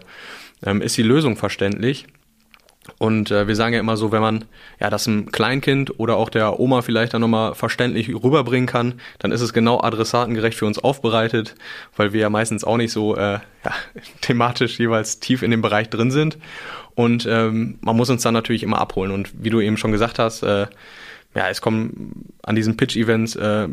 Ähm, 0.63 0.81
ist 0.81 0.97
die 0.97 1.03
Lösung 1.03 1.37
verständlich? 1.37 2.07
Und 2.97 3.29
äh, 3.29 3.47
wir 3.47 3.55
sagen 3.55 3.73
ja 3.73 3.79
immer 3.79 3.95
so, 3.95 4.11
wenn 4.11 4.21
man 4.21 4.45
ja 4.79 4.89
das 4.89 5.07
einem 5.07 5.31
Kleinkind 5.31 5.99
oder 5.99 6.17
auch 6.17 6.29
der 6.29 6.59
Oma 6.59 6.81
vielleicht 6.81 7.13
dann 7.13 7.21
nochmal 7.21 7.53
verständlich 7.53 8.09
rüberbringen 8.09 8.67
kann, 8.67 8.95
dann 9.19 9.31
ist 9.31 9.41
es 9.41 9.53
genau 9.53 9.81
adressatengerecht 9.81 10.57
für 10.57 10.65
uns 10.65 10.79
aufbereitet, 10.79 11.55
weil 11.95 12.11
wir 12.11 12.21
ja 12.21 12.29
meistens 12.29 12.63
auch 12.63 12.77
nicht 12.77 12.91
so 12.91 13.15
äh, 13.15 13.39
ja, 13.63 13.73
thematisch 14.21 14.79
jeweils 14.79 15.19
tief 15.19 15.43
in 15.43 15.51
dem 15.51 15.61
Bereich 15.61 15.89
drin 15.89 16.09
sind. 16.09 16.39
Und 16.95 17.27
ähm, 17.29 17.77
man 17.81 17.95
muss 17.95 18.09
uns 18.09 18.23
dann 18.23 18.33
natürlich 18.33 18.63
immer 18.63 18.79
abholen. 18.79 19.11
Und 19.11 19.31
wie 19.43 19.49
du 19.51 19.61
eben 19.61 19.77
schon 19.77 19.91
gesagt 19.91 20.17
hast, 20.17 20.41
äh, 20.41 20.65
ja, 21.35 21.49
es 21.49 21.61
kommen 21.61 22.25
an 22.43 22.55
diesen 22.55 22.77
Pitch-Events 22.77 23.35
äh, 23.35 23.67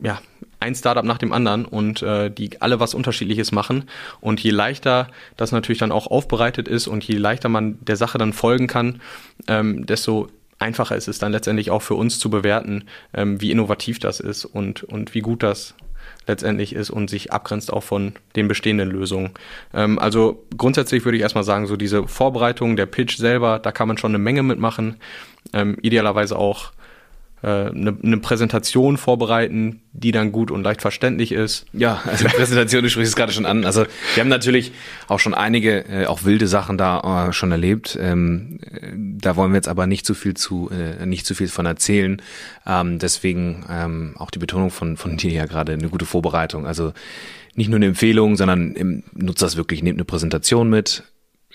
ja, 0.00 0.20
ein 0.64 0.74
Startup 0.74 1.04
nach 1.04 1.18
dem 1.18 1.32
anderen 1.32 1.66
und 1.66 2.02
äh, 2.02 2.30
die 2.30 2.60
alle 2.62 2.80
was 2.80 2.94
Unterschiedliches 2.94 3.52
machen. 3.52 3.84
Und 4.20 4.40
je 4.40 4.50
leichter 4.50 5.08
das 5.36 5.52
natürlich 5.52 5.78
dann 5.78 5.92
auch 5.92 6.06
aufbereitet 6.06 6.68
ist 6.68 6.86
und 6.86 7.04
je 7.04 7.16
leichter 7.16 7.48
man 7.48 7.78
der 7.84 7.96
Sache 7.96 8.18
dann 8.18 8.32
folgen 8.32 8.66
kann, 8.66 9.00
ähm, 9.46 9.84
desto 9.84 10.28
einfacher 10.58 10.96
ist 10.96 11.08
es 11.08 11.18
dann 11.18 11.32
letztendlich 11.32 11.70
auch 11.70 11.82
für 11.82 11.94
uns 11.94 12.18
zu 12.18 12.30
bewerten, 12.30 12.84
ähm, 13.12 13.40
wie 13.40 13.50
innovativ 13.50 13.98
das 13.98 14.20
ist 14.20 14.46
und, 14.46 14.82
und 14.84 15.14
wie 15.14 15.20
gut 15.20 15.42
das 15.42 15.74
letztendlich 16.26 16.74
ist 16.74 16.88
und 16.88 17.10
sich 17.10 17.32
abgrenzt 17.32 17.70
auch 17.70 17.82
von 17.82 18.14
den 18.36 18.48
bestehenden 18.48 18.90
Lösungen. 18.90 19.32
Ähm, 19.74 19.98
also 19.98 20.44
grundsätzlich 20.56 21.04
würde 21.04 21.16
ich 21.16 21.22
erstmal 21.22 21.44
sagen, 21.44 21.66
so 21.66 21.76
diese 21.76 22.08
Vorbereitung, 22.08 22.76
der 22.76 22.86
Pitch 22.86 23.18
selber, 23.18 23.58
da 23.58 23.70
kann 23.70 23.88
man 23.88 23.98
schon 23.98 24.12
eine 24.12 24.18
Menge 24.18 24.42
mitmachen. 24.42 24.96
Ähm, 25.52 25.76
idealerweise 25.82 26.38
auch 26.38 26.72
eine, 27.44 27.90
äh, 27.90 27.94
eine 28.02 28.18
Präsentation 28.18 28.96
vorbereiten, 28.96 29.82
die 29.92 30.12
dann 30.12 30.32
gut 30.32 30.50
und 30.50 30.62
leicht 30.62 30.82
verständlich 30.82 31.32
ist. 31.32 31.66
Ja, 31.72 32.02
also 32.04 32.24
Präsentation, 32.26 32.82
du 32.82 32.90
sprichst 32.90 33.10
es 33.10 33.16
gerade 33.16 33.32
schon 33.32 33.46
an. 33.46 33.64
Also 33.64 33.84
wir 34.14 34.20
haben 34.20 34.28
natürlich 34.28 34.72
auch 35.08 35.20
schon 35.20 35.34
einige, 35.34 35.86
äh, 35.88 36.06
auch 36.06 36.24
wilde 36.24 36.46
Sachen 36.46 36.78
da 36.78 37.28
äh, 37.28 37.32
schon 37.32 37.52
erlebt. 37.52 37.98
Ähm, 38.00 38.58
äh, 38.62 38.92
da 38.96 39.36
wollen 39.36 39.52
wir 39.52 39.56
jetzt 39.56 39.68
aber 39.68 39.86
nicht 39.86 40.06
zu 40.06 40.14
viel 40.14 40.34
zu, 40.34 40.70
äh, 40.70 41.06
nicht 41.06 41.26
zu 41.26 41.34
viel 41.34 41.48
von 41.48 41.66
erzählen. 41.66 42.20
Ähm, 42.66 42.98
deswegen 42.98 43.64
ähm, 43.70 44.14
auch 44.18 44.30
die 44.30 44.38
Betonung 44.38 44.70
von, 44.70 44.96
von 44.96 45.16
dir 45.16 45.32
ja 45.32 45.46
gerade 45.46 45.72
eine 45.72 45.88
gute 45.88 46.06
Vorbereitung. 46.06 46.66
Also 46.66 46.92
nicht 47.54 47.68
nur 47.68 47.76
eine 47.76 47.86
Empfehlung, 47.86 48.36
sondern 48.36 48.72
im, 48.72 49.04
nutzt 49.12 49.42
das 49.42 49.56
wirklich, 49.56 49.82
nehmt 49.82 49.98
eine 49.98 50.04
Präsentation 50.04 50.68
mit, 50.68 51.04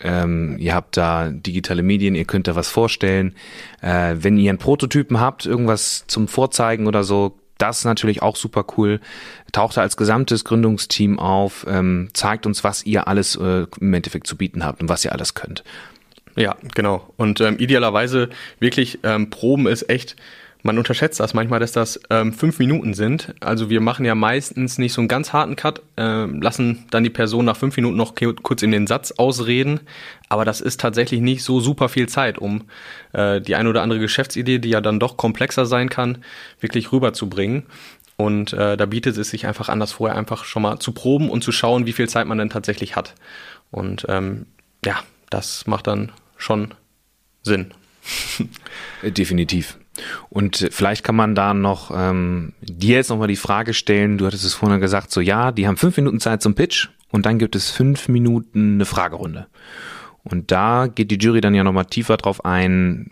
ähm, 0.01 0.57
ihr 0.59 0.73
habt 0.73 0.97
da 0.97 1.29
digitale 1.29 1.83
Medien, 1.83 2.15
ihr 2.15 2.25
könnt 2.25 2.47
da 2.47 2.55
was 2.55 2.69
vorstellen. 2.69 3.35
Äh, 3.81 4.15
wenn 4.19 4.37
ihr 4.37 4.49
einen 4.49 4.59
Prototypen 4.59 5.19
habt, 5.19 5.45
irgendwas 5.45 6.05
zum 6.07 6.27
Vorzeigen 6.27 6.87
oder 6.87 7.03
so, 7.03 7.37
das 7.57 7.83
natürlich 7.83 8.21
auch 8.21 8.35
super 8.35 8.65
cool. 8.77 8.99
Taucht 9.51 9.77
da 9.77 9.81
als 9.81 9.97
gesamtes 9.97 10.45
Gründungsteam 10.45 11.19
auf, 11.19 11.65
ähm, 11.69 12.09
zeigt 12.13 12.45
uns, 12.45 12.63
was 12.63 12.85
ihr 12.85 13.07
alles 13.07 13.35
äh, 13.35 13.65
im 13.79 13.93
Endeffekt 13.93 14.27
zu 14.27 14.37
bieten 14.37 14.63
habt 14.63 14.81
und 14.81 14.89
was 14.89 15.03
ihr 15.03 15.11
alles 15.11 15.33
könnt. 15.33 15.63
Ja, 16.35 16.55
genau. 16.73 17.13
Und 17.17 17.41
ähm, 17.41 17.57
idealerweise 17.59 18.29
wirklich 18.59 18.99
ähm, 19.03 19.29
Proben 19.29 19.67
ist 19.67 19.89
echt 19.89 20.15
man 20.61 20.77
unterschätzt 20.77 21.19
das 21.19 21.33
manchmal, 21.33 21.59
dass 21.59 21.71
das 21.71 21.99
ähm, 22.09 22.33
fünf 22.33 22.59
Minuten 22.59 22.93
sind. 22.93 23.33
Also 23.39 23.69
wir 23.69 23.79
machen 23.79 24.05
ja 24.05 24.13
meistens 24.13 24.77
nicht 24.77 24.91
so 24.91 24.99
einen 24.99 25.07
ganz 25.07 25.31
harten 25.31 25.55
Cut, 25.55 25.81
äh, 25.95 26.25
lassen 26.25 26.85
dann 26.91 27.03
die 27.03 27.09
Person 27.09 27.45
nach 27.45 27.55
fünf 27.55 27.77
Minuten 27.77 27.95
noch 27.95 28.13
kurz 28.43 28.61
in 28.61 28.71
den 28.71 28.85
Satz 28.85 29.11
ausreden. 29.11 29.79
Aber 30.27 30.43
das 30.43 30.59
ist 30.59 30.81
tatsächlich 30.81 31.21
nicht 31.21 31.43
so 31.43 31.61
super 31.61 31.87
viel 31.87 32.09
Zeit, 32.09 32.37
um 32.37 32.65
äh, 33.13 33.39
die 33.39 33.55
eine 33.55 33.69
oder 33.69 33.81
andere 33.81 33.99
Geschäftsidee, 33.99 34.59
die 34.59 34.69
ja 34.69 34.81
dann 34.81 34.99
doch 34.99 35.15
komplexer 35.15 35.65
sein 35.65 35.89
kann, 35.89 36.23
wirklich 36.59 36.91
rüberzubringen. 36.91 37.63
Und 38.17 38.51
äh, 38.51 38.75
da 38.75 38.85
bietet 38.85 39.17
es 39.17 39.29
sich 39.29 39.47
einfach 39.47 39.69
an, 39.69 39.79
das 39.79 39.93
vorher 39.93 40.17
einfach 40.17 40.43
schon 40.43 40.61
mal 40.61 40.79
zu 40.79 40.91
proben 40.91 41.29
und 41.29 41.41
zu 41.41 41.53
schauen, 41.53 41.85
wie 41.85 41.93
viel 41.93 42.09
Zeit 42.09 42.27
man 42.27 42.37
denn 42.37 42.49
tatsächlich 42.49 42.97
hat. 42.97 43.15
Und 43.71 44.05
ähm, 44.09 44.45
ja, 44.83 44.99
das 45.29 45.67
macht 45.67 45.87
dann 45.87 46.11
schon 46.35 46.73
Sinn. 47.43 47.73
Definitiv. 49.03 49.77
Und 50.29 50.67
vielleicht 50.71 51.03
kann 51.03 51.15
man 51.15 51.35
da 51.35 51.53
noch 51.53 51.91
ähm, 51.93 52.53
dir 52.61 52.97
jetzt 52.97 53.09
nochmal 53.09 53.27
die 53.27 53.35
Frage 53.35 53.73
stellen, 53.73 54.17
du 54.17 54.25
hattest 54.25 54.45
es 54.45 54.53
vorhin 54.53 54.79
gesagt, 54.79 55.11
so 55.11 55.21
ja, 55.21 55.51
die 55.51 55.67
haben 55.67 55.77
fünf 55.77 55.97
Minuten 55.97 56.19
Zeit 56.19 56.41
zum 56.41 56.55
Pitch 56.55 56.89
und 57.11 57.25
dann 57.25 57.39
gibt 57.39 57.55
es 57.55 57.69
fünf 57.69 58.07
Minuten 58.07 58.75
eine 58.75 58.85
Fragerunde. 58.85 59.47
Und 60.23 60.51
da 60.51 60.87
geht 60.87 61.11
die 61.11 61.17
Jury 61.17 61.41
dann 61.41 61.55
ja 61.55 61.63
nochmal 61.63 61.85
tiefer 61.85 62.17
drauf 62.17 62.45
ein, 62.45 63.11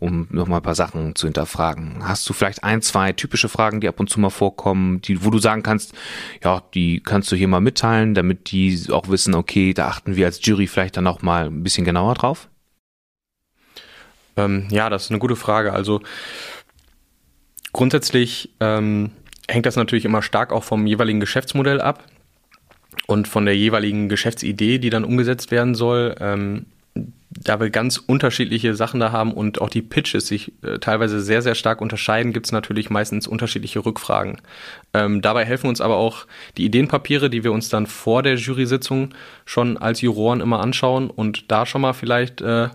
um 0.00 0.26
nochmal 0.30 0.60
ein 0.60 0.62
paar 0.64 0.74
Sachen 0.74 1.14
zu 1.14 1.26
hinterfragen. 1.26 2.06
Hast 2.06 2.28
du 2.28 2.32
vielleicht 2.32 2.64
ein, 2.64 2.82
zwei 2.82 3.12
typische 3.12 3.48
Fragen, 3.48 3.80
die 3.80 3.88
ab 3.88 4.00
und 4.00 4.10
zu 4.10 4.20
mal 4.20 4.30
vorkommen, 4.30 5.00
die, 5.02 5.24
wo 5.24 5.30
du 5.30 5.38
sagen 5.38 5.62
kannst, 5.62 5.94
ja, 6.42 6.62
die 6.74 7.00
kannst 7.00 7.30
du 7.30 7.36
hier 7.36 7.48
mal 7.48 7.60
mitteilen, 7.60 8.14
damit 8.14 8.50
die 8.50 8.78
auch 8.90 9.08
wissen, 9.08 9.34
okay, 9.34 9.74
da 9.74 9.88
achten 9.88 10.16
wir 10.16 10.26
als 10.26 10.44
Jury 10.44 10.66
vielleicht 10.66 10.96
dann 10.96 11.06
auch 11.06 11.22
mal 11.22 11.46
ein 11.46 11.62
bisschen 11.62 11.84
genauer 11.84 12.14
drauf? 12.14 12.48
Ähm, 14.36 14.68
ja, 14.70 14.90
das 14.90 15.04
ist 15.04 15.10
eine 15.10 15.18
gute 15.18 15.36
Frage. 15.36 15.72
Also 15.72 16.00
grundsätzlich 17.72 18.50
ähm, 18.60 19.10
hängt 19.48 19.66
das 19.66 19.76
natürlich 19.76 20.04
immer 20.04 20.22
stark 20.22 20.52
auch 20.52 20.64
vom 20.64 20.86
jeweiligen 20.86 21.20
Geschäftsmodell 21.20 21.80
ab 21.80 22.04
und 23.06 23.28
von 23.28 23.44
der 23.44 23.56
jeweiligen 23.56 24.08
Geschäftsidee, 24.08 24.78
die 24.78 24.90
dann 24.90 25.04
umgesetzt 25.04 25.50
werden 25.50 25.74
soll. 25.74 26.14
Ähm, 26.20 26.66
da 27.28 27.60
wir 27.60 27.70
ganz 27.70 27.98
unterschiedliche 27.98 28.74
Sachen 28.74 29.00
da 29.00 29.12
haben 29.12 29.32
und 29.32 29.60
auch 29.60 29.68
die 29.68 29.82
Pitches 29.82 30.26
sich 30.26 30.52
äh, 30.62 30.78
teilweise 30.78 31.20
sehr, 31.20 31.42
sehr 31.42 31.54
stark 31.54 31.80
unterscheiden, 31.80 32.32
gibt 32.32 32.46
es 32.46 32.52
natürlich 32.52 32.88
meistens 32.88 33.26
unterschiedliche 33.26 33.84
Rückfragen. 33.84 34.40
Ähm, 34.94 35.20
dabei 35.20 35.44
helfen 35.44 35.68
uns 35.68 35.80
aber 35.80 35.96
auch 35.96 36.26
die 36.56 36.64
Ideenpapiere, 36.64 37.28
die 37.28 37.44
wir 37.44 37.52
uns 37.52 37.68
dann 37.68 37.86
vor 37.86 38.22
der 38.22 38.36
Jury-Sitzung 38.36 39.10
schon 39.44 39.76
als 39.76 40.00
Juroren 40.00 40.40
immer 40.40 40.60
anschauen 40.60 41.10
und 41.10 41.50
da 41.50 41.66
schon 41.66 41.82
mal 41.82 41.92
vielleicht 41.92 42.40
äh, 42.40 42.68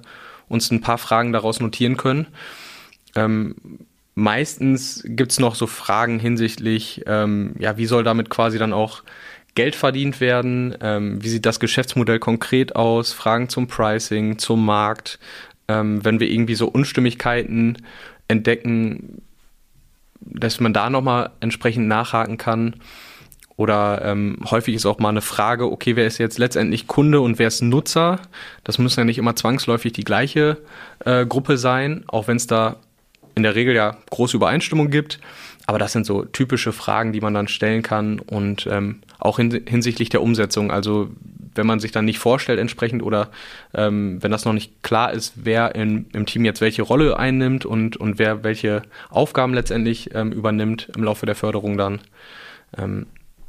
uns 0.51 0.69
ein 0.71 0.81
paar 0.81 0.97
Fragen 0.97 1.33
daraus 1.33 1.59
notieren 1.59 1.97
können. 1.97 2.27
Ähm, 3.15 3.55
meistens 4.15 5.03
gibt 5.05 5.31
es 5.31 5.39
noch 5.39 5.55
so 5.55 5.67
Fragen 5.67 6.19
hinsichtlich, 6.19 7.03
ähm, 7.07 7.55
ja, 7.59 7.77
wie 7.77 7.85
soll 7.85 8.03
damit 8.03 8.29
quasi 8.29 8.57
dann 8.57 8.73
auch 8.73 9.03
Geld 9.55 9.75
verdient 9.75 10.21
werden? 10.21 10.77
Ähm, 10.81 11.21
wie 11.23 11.29
sieht 11.29 11.45
das 11.45 11.59
Geschäftsmodell 11.59 12.19
konkret 12.19 12.75
aus? 12.75 13.11
Fragen 13.11 13.49
zum 13.49 13.67
Pricing, 13.67 14.37
zum 14.37 14.65
Markt. 14.65 15.19
Ähm, 15.67 16.03
wenn 16.05 16.19
wir 16.19 16.29
irgendwie 16.29 16.55
so 16.55 16.67
Unstimmigkeiten 16.67 17.77
entdecken, 18.27 19.21
dass 20.21 20.59
man 20.59 20.73
da 20.73 20.89
nochmal 20.89 21.31
entsprechend 21.41 21.87
nachhaken 21.87 22.37
kann. 22.37 22.75
Oder 23.61 24.01
ähm, 24.03 24.37
häufig 24.49 24.73
ist 24.73 24.87
auch 24.87 24.97
mal 24.97 25.09
eine 25.09 25.21
Frage, 25.21 25.71
okay, 25.71 25.95
wer 25.95 26.07
ist 26.07 26.17
jetzt 26.17 26.39
letztendlich 26.39 26.87
Kunde 26.87 27.21
und 27.21 27.37
wer 27.37 27.47
ist 27.47 27.61
Nutzer? 27.61 28.19
Das 28.63 28.79
müssen 28.79 29.01
ja 29.01 29.03
nicht 29.03 29.19
immer 29.19 29.35
zwangsläufig 29.35 29.93
die 29.93 30.03
gleiche 30.03 30.57
äh, 31.05 31.27
Gruppe 31.27 31.59
sein, 31.59 32.03
auch 32.07 32.27
wenn 32.27 32.37
es 32.37 32.47
da 32.47 32.77
in 33.35 33.43
der 33.43 33.53
Regel 33.53 33.75
ja 33.75 33.97
große 34.09 34.35
Übereinstimmung 34.35 34.89
gibt. 34.89 35.19
Aber 35.67 35.77
das 35.77 35.91
sind 35.91 36.07
so 36.07 36.25
typische 36.25 36.71
Fragen, 36.71 37.13
die 37.13 37.21
man 37.21 37.35
dann 37.35 37.47
stellen 37.47 37.83
kann 37.83 38.17
und 38.17 38.65
ähm, 38.65 39.01
auch 39.19 39.37
hin, 39.37 39.61
hinsichtlich 39.67 40.09
der 40.09 40.23
Umsetzung. 40.23 40.71
Also 40.71 41.11
wenn 41.53 41.67
man 41.67 41.79
sich 41.79 41.91
dann 41.91 42.05
nicht 42.05 42.17
vorstellt 42.17 42.57
entsprechend 42.57 43.03
oder 43.03 43.29
ähm, 43.75 44.23
wenn 44.23 44.31
das 44.31 44.43
noch 44.43 44.53
nicht 44.53 44.81
klar 44.81 45.13
ist, 45.13 45.33
wer 45.35 45.75
in, 45.75 46.07
im 46.13 46.25
Team 46.25 46.45
jetzt 46.45 46.61
welche 46.61 46.81
Rolle 46.81 47.19
einnimmt 47.19 47.67
und, 47.67 47.95
und 47.95 48.17
wer 48.17 48.43
welche 48.43 48.81
Aufgaben 49.11 49.53
letztendlich 49.53 50.15
ähm, 50.15 50.31
übernimmt 50.31 50.89
im 50.95 51.03
Laufe 51.03 51.27
der 51.27 51.35
Förderung 51.35 51.77
dann. 51.77 51.99
Ähm, 52.75 53.05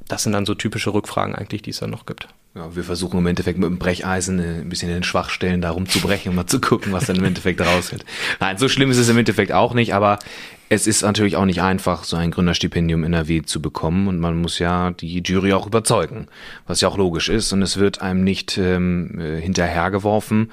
das 0.08 0.22
sind 0.22 0.32
dann 0.32 0.46
so 0.46 0.54
typische 0.54 0.92
Rückfragen 0.92 1.34
eigentlich, 1.34 1.62
die 1.62 1.70
es 1.70 1.78
dann 1.78 1.90
noch 1.90 2.06
gibt. 2.06 2.28
Ja, 2.54 2.76
wir 2.76 2.84
versuchen 2.84 3.18
im 3.18 3.26
Endeffekt 3.26 3.58
mit 3.58 3.68
dem 3.68 3.78
Brecheisen 3.78 4.38
äh, 4.38 4.60
ein 4.60 4.68
bisschen 4.68 4.88
in 4.88 4.96
den 4.96 5.04
Schwachstellen 5.04 5.62
da 5.62 5.70
rumzubrechen, 5.70 6.30
um 6.30 6.36
mal 6.36 6.46
zu 6.46 6.60
gucken, 6.60 6.92
was 6.92 7.06
dann 7.06 7.16
im 7.16 7.24
Endeffekt 7.24 7.60
rausfällt. 7.60 8.04
Nein, 8.40 8.58
so 8.58 8.68
schlimm 8.68 8.90
ist 8.90 8.98
es 8.98 9.08
im 9.08 9.16
Endeffekt 9.16 9.52
auch 9.52 9.72
nicht, 9.72 9.94
aber 9.94 10.18
Es 10.74 10.86
ist 10.86 11.02
natürlich 11.02 11.36
auch 11.36 11.44
nicht 11.44 11.60
einfach, 11.60 12.04
so 12.04 12.16
ein 12.16 12.30
Gründerstipendium 12.30 13.04
NRW 13.04 13.42
zu 13.42 13.60
bekommen 13.60 14.08
und 14.08 14.18
man 14.18 14.40
muss 14.40 14.58
ja 14.58 14.92
die 14.92 15.20
Jury 15.20 15.52
auch 15.52 15.66
überzeugen, 15.66 16.28
was 16.66 16.80
ja 16.80 16.88
auch 16.88 16.96
logisch 16.96 17.28
ist 17.28 17.52
und 17.52 17.60
es 17.60 17.76
wird 17.76 18.00
einem 18.00 18.24
nicht 18.24 18.56
ähm, 18.56 19.20
äh, 19.20 19.38
hinterhergeworfen, 19.38 20.50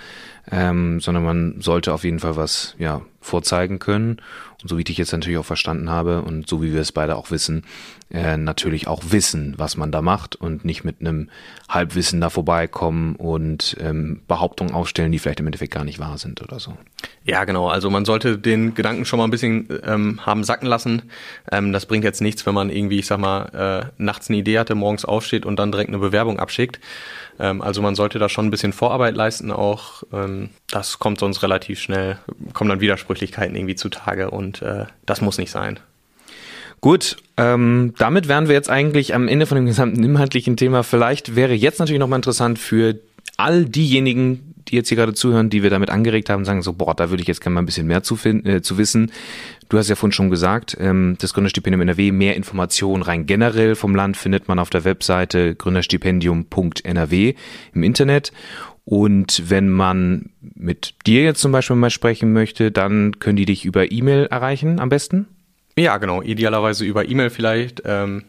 ähm, 0.52 1.00
sondern 1.00 1.24
man 1.24 1.62
sollte 1.62 1.94
auf 1.94 2.04
jeden 2.04 2.20
Fall 2.20 2.36
was 2.36 2.76
ja, 2.80 3.02
vorzeigen 3.22 3.80
können. 3.80 4.18
Und 4.62 4.68
so 4.68 4.76
wie 4.76 4.82
ich 4.82 4.88
dich 4.88 4.98
jetzt 4.98 5.14
natürlich 5.14 5.38
auch 5.38 5.46
verstanden 5.46 5.90
habe 5.90 6.22
und 6.22 6.50
so 6.50 6.62
wie 6.62 6.74
wir 6.74 6.82
es 6.82 6.92
beide 6.92 7.16
auch 7.16 7.32
wissen, 7.32 7.64
äh, 8.12 8.36
natürlich 8.36 8.88
auch 8.88 9.04
wissen, 9.10 9.54
was 9.58 9.78
man 9.78 9.92
da 9.92 10.02
macht 10.02 10.36
und 10.36 10.66
nicht 10.66 10.84
mit 10.84 11.00
einem 11.00 11.30
Halbwissen 11.70 12.20
da 12.20 12.30
vorbeikommen 12.30 13.16
und 13.16 13.78
ähm, 13.80 14.20
Behauptungen 14.28 14.74
aufstellen, 14.74 15.14
die 15.14 15.20
vielleicht 15.20 15.40
im 15.40 15.46
Endeffekt 15.46 15.74
gar 15.74 15.86
nicht 15.86 16.00
wahr 16.00 16.18
sind 16.18 16.42
oder 16.42 16.60
so. 16.60 16.76
Ja, 17.24 17.46
genau. 17.46 17.70
Also 17.70 17.90
man 17.90 18.04
sollte 18.04 18.38
den 18.38 18.74
Gedanken 18.74 19.06
schon 19.06 19.20
mal 19.20 19.26
ein 19.26 19.32
bisschen 19.32 19.70
ähm, 19.86 20.09
haben 20.26 20.44
sacken 20.44 20.68
lassen. 20.68 21.04
Ähm, 21.52 21.74
das 21.74 21.86
bringt 21.86 22.04
jetzt 22.04 22.22
nichts, 22.22 22.46
wenn 22.46 22.54
man 22.54 22.70
irgendwie, 22.70 23.00
ich 23.00 23.08
sag 23.08 23.20
mal, 23.20 23.90
äh, 23.98 24.02
nachts 24.02 24.30
eine 24.30 24.38
Idee 24.38 24.60
hatte, 24.60 24.76
morgens 24.76 25.06
aufsteht 25.06 25.46
und 25.46 25.58
dann 25.58 25.72
direkt 25.72 25.90
eine 25.90 26.00
Bewerbung 26.00 26.40
abschickt. 26.40 26.80
Ähm, 27.40 27.62
also 27.62 27.82
man 27.82 27.96
sollte 27.96 28.20
da 28.20 28.30
schon 28.30 28.48
ein 28.48 28.52
bisschen 28.52 28.74
Vorarbeit 28.74 29.16
leisten 29.16 29.52
auch. 29.52 30.04
Ähm, 30.12 30.50
das 30.70 31.00
kommt 31.00 31.20
sonst 31.20 31.44
relativ 31.44 31.80
schnell, 31.80 32.18
kommen 32.54 32.70
dann 32.70 32.82
Widersprüchlichkeiten 32.82 33.56
irgendwie 33.56 33.76
zutage 33.76 34.30
und 34.32 34.62
äh, 34.62 34.86
das 35.06 35.22
muss 35.22 35.38
nicht 35.38 35.52
sein. 35.52 35.80
Gut, 36.82 37.18
ähm, 37.36 37.94
damit 37.98 38.28
wären 38.28 38.48
wir 38.48 38.56
jetzt 38.56 38.70
eigentlich 38.70 39.14
am 39.14 39.28
Ende 39.28 39.46
von 39.46 39.56
dem 39.56 39.66
gesamten 39.66 40.04
inhaltlichen 40.04 40.56
Thema. 40.56 40.84
Vielleicht 40.84 41.36
wäre 41.36 41.54
jetzt 41.54 41.80
natürlich 41.80 42.00
nochmal 42.00 42.20
interessant 42.20 42.58
für 42.58 43.00
all 43.36 43.66
diejenigen, 43.66 44.49
die 44.70 44.76
jetzt 44.76 44.90
hier 44.90 44.98
gerade 44.98 45.14
zuhören, 45.14 45.50
die 45.50 45.64
wir 45.64 45.70
damit 45.70 45.90
angeregt 45.90 46.30
haben, 46.30 46.46
sagen 46.46 46.62
so, 46.62 46.74
boah, 46.74 46.96
da 46.96 47.10
würde 47.10 47.22
ich 47.22 47.28
jetzt 47.28 47.42
gerne 47.42 47.56
mal 47.56 47.62
ein 47.62 47.66
bisschen 47.66 47.88
mehr 47.88 48.04
zu, 48.04 48.16
finden, 48.16 48.48
äh, 48.48 48.62
zu 48.62 48.78
wissen. 48.78 49.12
Du 49.70 49.78
hast 49.78 49.90
ja 49.90 49.96
vorhin 49.96 50.14
schon 50.14 50.30
gesagt, 50.30 50.78
ähm, 50.80 51.16
das 51.20 51.34
Gründerstipendium 51.34 51.82
NRW, 51.82 52.12
mehr 52.12 52.36
Informationen 52.36 53.04
rein 53.04 53.26
generell 53.26 53.76
vom 53.76 53.96
Land 53.96 54.18
findet 54.18 54.48
man 54.48 54.60
auf 54.60 54.70
der 54.70 54.84
Webseite 54.84 55.56
gründerstipendium.nrw 55.56 57.36
im 57.74 57.84
Internet. 57.84 58.32
Und 58.86 59.44
wenn 59.50 59.70
man 59.70 60.32
mit 60.42 60.96
dir 61.06 61.24
jetzt 61.24 61.42
zum 61.42 61.52
Beispiel 61.52 61.76
mal 61.76 61.92
sprechen 61.92 62.34
möchte, 62.34 62.72
dann 62.72 63.20
können 63.20 63.36
die 63.36 63.46
dich 63.46 63.66
über 63.66 63.92
E-Mail 63.92 64.26
erreichen 64.26 64.80
am 64.80 64.90
besten? 64.90 65.28
Ja, 65.78 65.98
genau. 65.98 66.24
Idealerweise 66.24 66.86
über 66.86 67.08
E-Mail 67.08 67.30
vielleicht. 67.30 67.84
Ähm, 67.86 68.24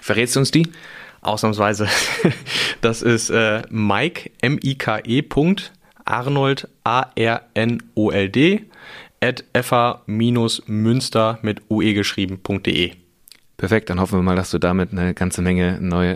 Verrätst 0.00 0.34
du 0.34 0.40
uns 0.40 0.50
die? 0.50 0.66
Ausnahmsweise. 1.20 1.86
Das 2.80 3.02
ist 3.02 3.28
äh, 3.28 3.62
Mike, 3.68 4.30
M-I-K-E. 4.40 5.22
Arnold, 6.04 6.68
A-R-N-O-L-D, 6.84 8.64
at 9.20 9.44
fa-münster 9.62 11.38
mit 11.42 11.60
ue 11.68 11.92
geschrieben.de. 11.92 12.99
Perfekt, 13.60 13.90
dann 13.90 14.00
hoffen 14.00 14.18
wir 14.18 14.22
mal, 14.22 14.36
dass 14.36 14.50
du 14.50 14.58
damit 14.58 14.90
eine 14.92 15.12
ganze 15.12 15.42
Menge 15.42 15.76
neue 15.82 16.12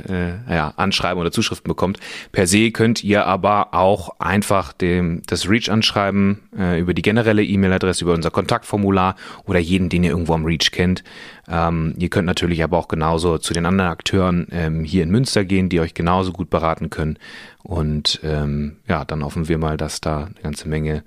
äh, 0.49 0.55
ja, 0.55 0.73
Anschreiben 0.79 1.21
oder 1.21 1.31
Zuschriften 1.31 1.69
bekommst. 1.69 2.01
Per 2.33 2.47
se 2.47 2.71
könnt 2.71 3.05
ihr 3.05 3.27
aber 3.27 3.75
auch 3.75 4.19
einfach 4.19 4.73
dem, 4.73 5.21
das 5.27 5.47
Reach 5.47 5.71
anschreiben 5.71 6.41
äh, 6.59 6.81
über 6.81 6.95
die 6.95 7.03
generelle 7.03 7.45
E-Mail-Adresse, 7.45 8.03
über 8.03 8.15
unser 8.15 8.31
Kontaktformular 8.31 9.17
oder 9.45 9.59
jeden, 9.59 9.91
den 9.91 10.05
ihr 10.05 10.13
irgendwo 10.13 10.33
am 10.33 10.47
Reach 10.47 10.71
kennt. 10.73 11.05
Ähm, 11.47 11.95
ihr 11.99 12.09
könnt 12.09 12.25
natürlich 12.25 12.65
aber 12.65 12.79
auch 12.79 12.89
genauso 12.89 13.37
zu 13.37 13.53
den 13.53 13.67
anderen 13.67 13.91
Akteuren 13.91 14.47
ähm, 14.51 14.83
hier 14.83 15.03
in 15.03 15.11
Münster 15.11 15.45
gehen, 15.45 15.69
die 15.69 15.81
euch 15.81 15.93
genauso 15.93 16.33
gut 16.33 16.49
beraten 16.49 16.89
können. 16.89 17.19
Und 17.63 18.21
ähm, 18.23 18.79
ja, 18.89 19.05
dann 19.05 19.23
hoffen 19.23 19.49
wir 19.49 19.59
mal, 19.59 19.77
dass 19.77 20.01
da 20.01 20.25
eine 20.25 20.43
ganze 20.43 20.67
Menge 20.67 21.05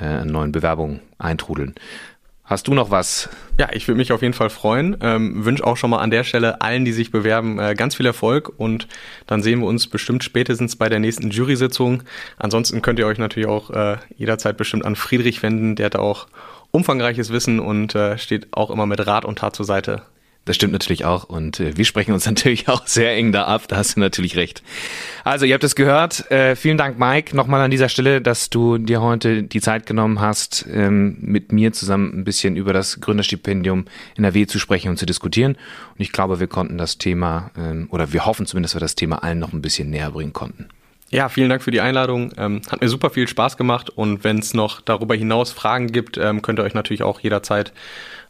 äh, 0.00 0.24
neuen 0.24 0.50
Bewerbungen 0.50 1.02
eintrudeln. 1.18 1.76
Hast 2.48 2.66
du 2.66 2.72
noch 2.72 2.90
was? 2.90 3.28
Ja, 3.58 3.68
ich 3.72 3.86
würde 3.86 3.98
mich 3.98 4.10
auf 4.10 4.22
jeden 4.22 4.32
Fall 4.32 4.48
freuen. 4.48 4.96
Ähm, 5.02 5.44
Wünsche 5.44 5.66
auch 5.66 5.76
schon 5.76 5.90
mal 5.90 5.98
an 5.98 6.10
der 6.10 6.24
Stelle 6.24 6.62
allen, 6.62 6.86
die 6.86 6.92
sich 6.92 7.10
bewerben, 7.10 7.58
äh, 7.58 7.74
ganz 7.74 7.94
viel 7.94 8.06
Erfolg 8.06 8.50
und 8.56 8.88
dann 9.26 9.42
sehen 9.42 9.60
wir 9.60 9.66
uns 9.66 9.86
bestimmt 9.86 10.24
spätestens 10.24 10.74
bei 10.74 10.88
der 10.88 10.98
nächsten 10.98 11.28
Jury-Sitzung. 11.28 12.04
Ansonsten 12.38 12.80
könnt 12.80 12.98
ihr 12.98 13.06
euch 13.06 13.18
natürlich 13.18 13.50
auch 13.50 13.68
äh, 13.68 13.98
jederzeit 14.16 14.56
bestimmt 14.56 14.86
an 14.86 14.96
Friedrich 14.96 15.42
wenden, 15.42 15.76
der 15.76 15.86
hat 15.86 15.96
auch 15.96 16.26
umfangreiches 16.70 17.30
Wissen 17.30 17.60
und 17.60 17.94
äh, 17.94 18.16
steht 18.16 18.48
auch 18.52 18.70
immer 18.70 18.86
mit 18.86 19.06
Rat 19.06 19.26
und 19.26 19.40
Tat 19.40 19.54
zur 19.54 19.66
Seite. 19.66 20.00
Das 20.48 20.56
stimmt 20.56 20.72
natürlich 20.72 21.04
auch 21.04 21.24
und 21.24 21.60
äh, 21.60 21.76
wir 21.76 21.84
sprechen 21.84 22.12
uns 22.12 22.24
natürlich 22.26 22.68
auch 22.68 22.86
sehr 22.86 23.14
eng 23.14 23.32
da 23.32 23.44
ab, 23.44 23.68
da 23.68 23.76
hast 23.76 23.96
du 23.96 24.00
natürlich 24.00 24.34
recht. 24.34 24.62
Also 25.22 25.44
ihr 25.44 25.52
habt 25.52 25.62
es 25.62 25.76
gehört, 25.76 26.30
äh, 26.30 26.56
vielen 26.56 26.78
Dank 26.78 26.98
Mike 26.98 27.36
nochmal 27.36 27.60
an 27.60 27.70
dieser 27.70 27.90
Stelle, 27.90 28.22
dass 28.22 28.48
du 28.48 28.78
dir 28.78 29.02
heute 29.02 29.42
die 29.42 29.60
Zeit 29.60 29.84
genommen 29.84 30.20
hast, 30.20 30.64
ähm, 30.72 31.18
mit 31.20 31.52
mir 31.52 31.74
zusammen 31.74 32.18
ein 32.18 32.24
bisschen 32.24 32.56
über 32.56 32.72
das 32.72 32.98
Gründerstipendium 33.02 33.84
NRW 34.16 34.46
zu 34.46 34.58
sprechen 34.58 34.88
und 34.88 34.96
zu 34.96 35.04
diskutieren 35.04 35.52
und 35.52 36.00
ich 36.00 36.12
glaube, 36.12 36.40
wir 36.40 36.46
konnten 36.46 36.78
das 36.78 36.96
Thema 36.96 37.50
ähm, 37.54 37.88
oder 37.90 38.14
wir 38.14 38.24
hoffen 38.24 38.46
zumindest, 38.46 38.74
dass 38.74 38.80
wir 38.80 38.84
das 38.84 38.94
Thema 38.94 39.22
allen 39.22 39.40
noch 39.40 39.52
ein 39.52 39.60
bisschen 39.60 39.90
näher 39.90 40.12
bringen 40.12 40.32
konnten. 40.32 40.68
Ja, 41.10 41.28
vielen 41.28 41.48
Dank 41.48 41.62
für 41.62 41.70
die 41.70 41.80
Einladung. 41.80 42.32
Ähm, 42.36 42.60
hat 42.70 42.82
mir 42.82 42.88
super 42.88 43.08
viel 43.10 43.28
Spaß 43.28 43.56
gemacht 43.56 43.88
und 43.90 44.24
wenn 44.24 44.38
es 44.38 44.52
noch 44.52 44.80
darüber 44.80 45.14
hinaus 45.14 45.52
Fragen 45.52 45.92
gibt, 45.92 46.18
ähm, 46.18 46.40
könnt 46.42 46.58
ihr 46.58 46.62
euch 46.62 46.74
natürlich 46.74 47.02
auch 47.02 47.20
jederzeit 47.20 47.72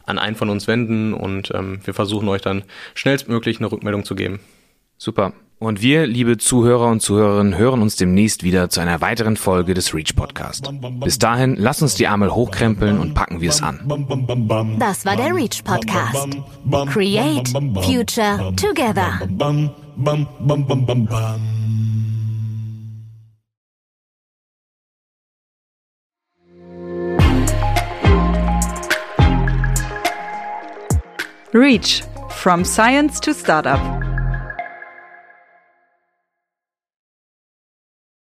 an 0.09 0.19
einen 0.19 0.35
von 0.35 0.49
uns 0.49 0.67
wenden 0.67 1.13
und 1.13 1.51
ähm, 1.53 1.79
wir 1.83 1.93
versuchen 1.93 2.27
euch 2.27 2.41
dann 2.41 2.63
schnellstmöglich 2.95 3.59
eine 3.59 3.71
Rückmeldung 3.71 4.05
zu 4.05 4.15
geben. 4.15 4.39
Super. 4.97 5.33
Und 5.59 5.81
wir, 5.81 6.07
liebe 6.07 6.37
Zuhörer 6.37 6.87
und 6.87 7.01
Zuhörerinnen, 7.01 7.57
hören 7.57 7.81
uns 7.81 7.97
demnächst 7.97 8.43
wieder 8.43 8.69
zu 8.69 8.79
einer 8.79 9.01
weiteren 9.01 9.35
Folge 9.35 9.73
des 9.73 9.93
Reach 9.93 10.15
Podcast. 10.15 10.71
Bis 11.03 11.19
dahin, 11.19 11.57
lass 11.57 11.81
uns 11.81 11.95
die 11.95 12.07
Arme 12.07 12.33
hochkrempeln 12.33 12.97
und 12.97 13.13
packen 13.13 13.41
wir 13.41 13.49
es 13.49 13.61
an. 13.61 13.81
Das 14.79 15.05
war 15.05 15.17
der 15.17 15.35
Reach 15.35 15.61
Podcast. 15.65 16.29
Create 16.87 17.49
Future 17.83 18.53
Together. 18.55 19.19
Reach 31.53 32.03
from 32.29 32.63
Science 32.63 33.19
to 33.21 33.33
Startup. 33.33 33.98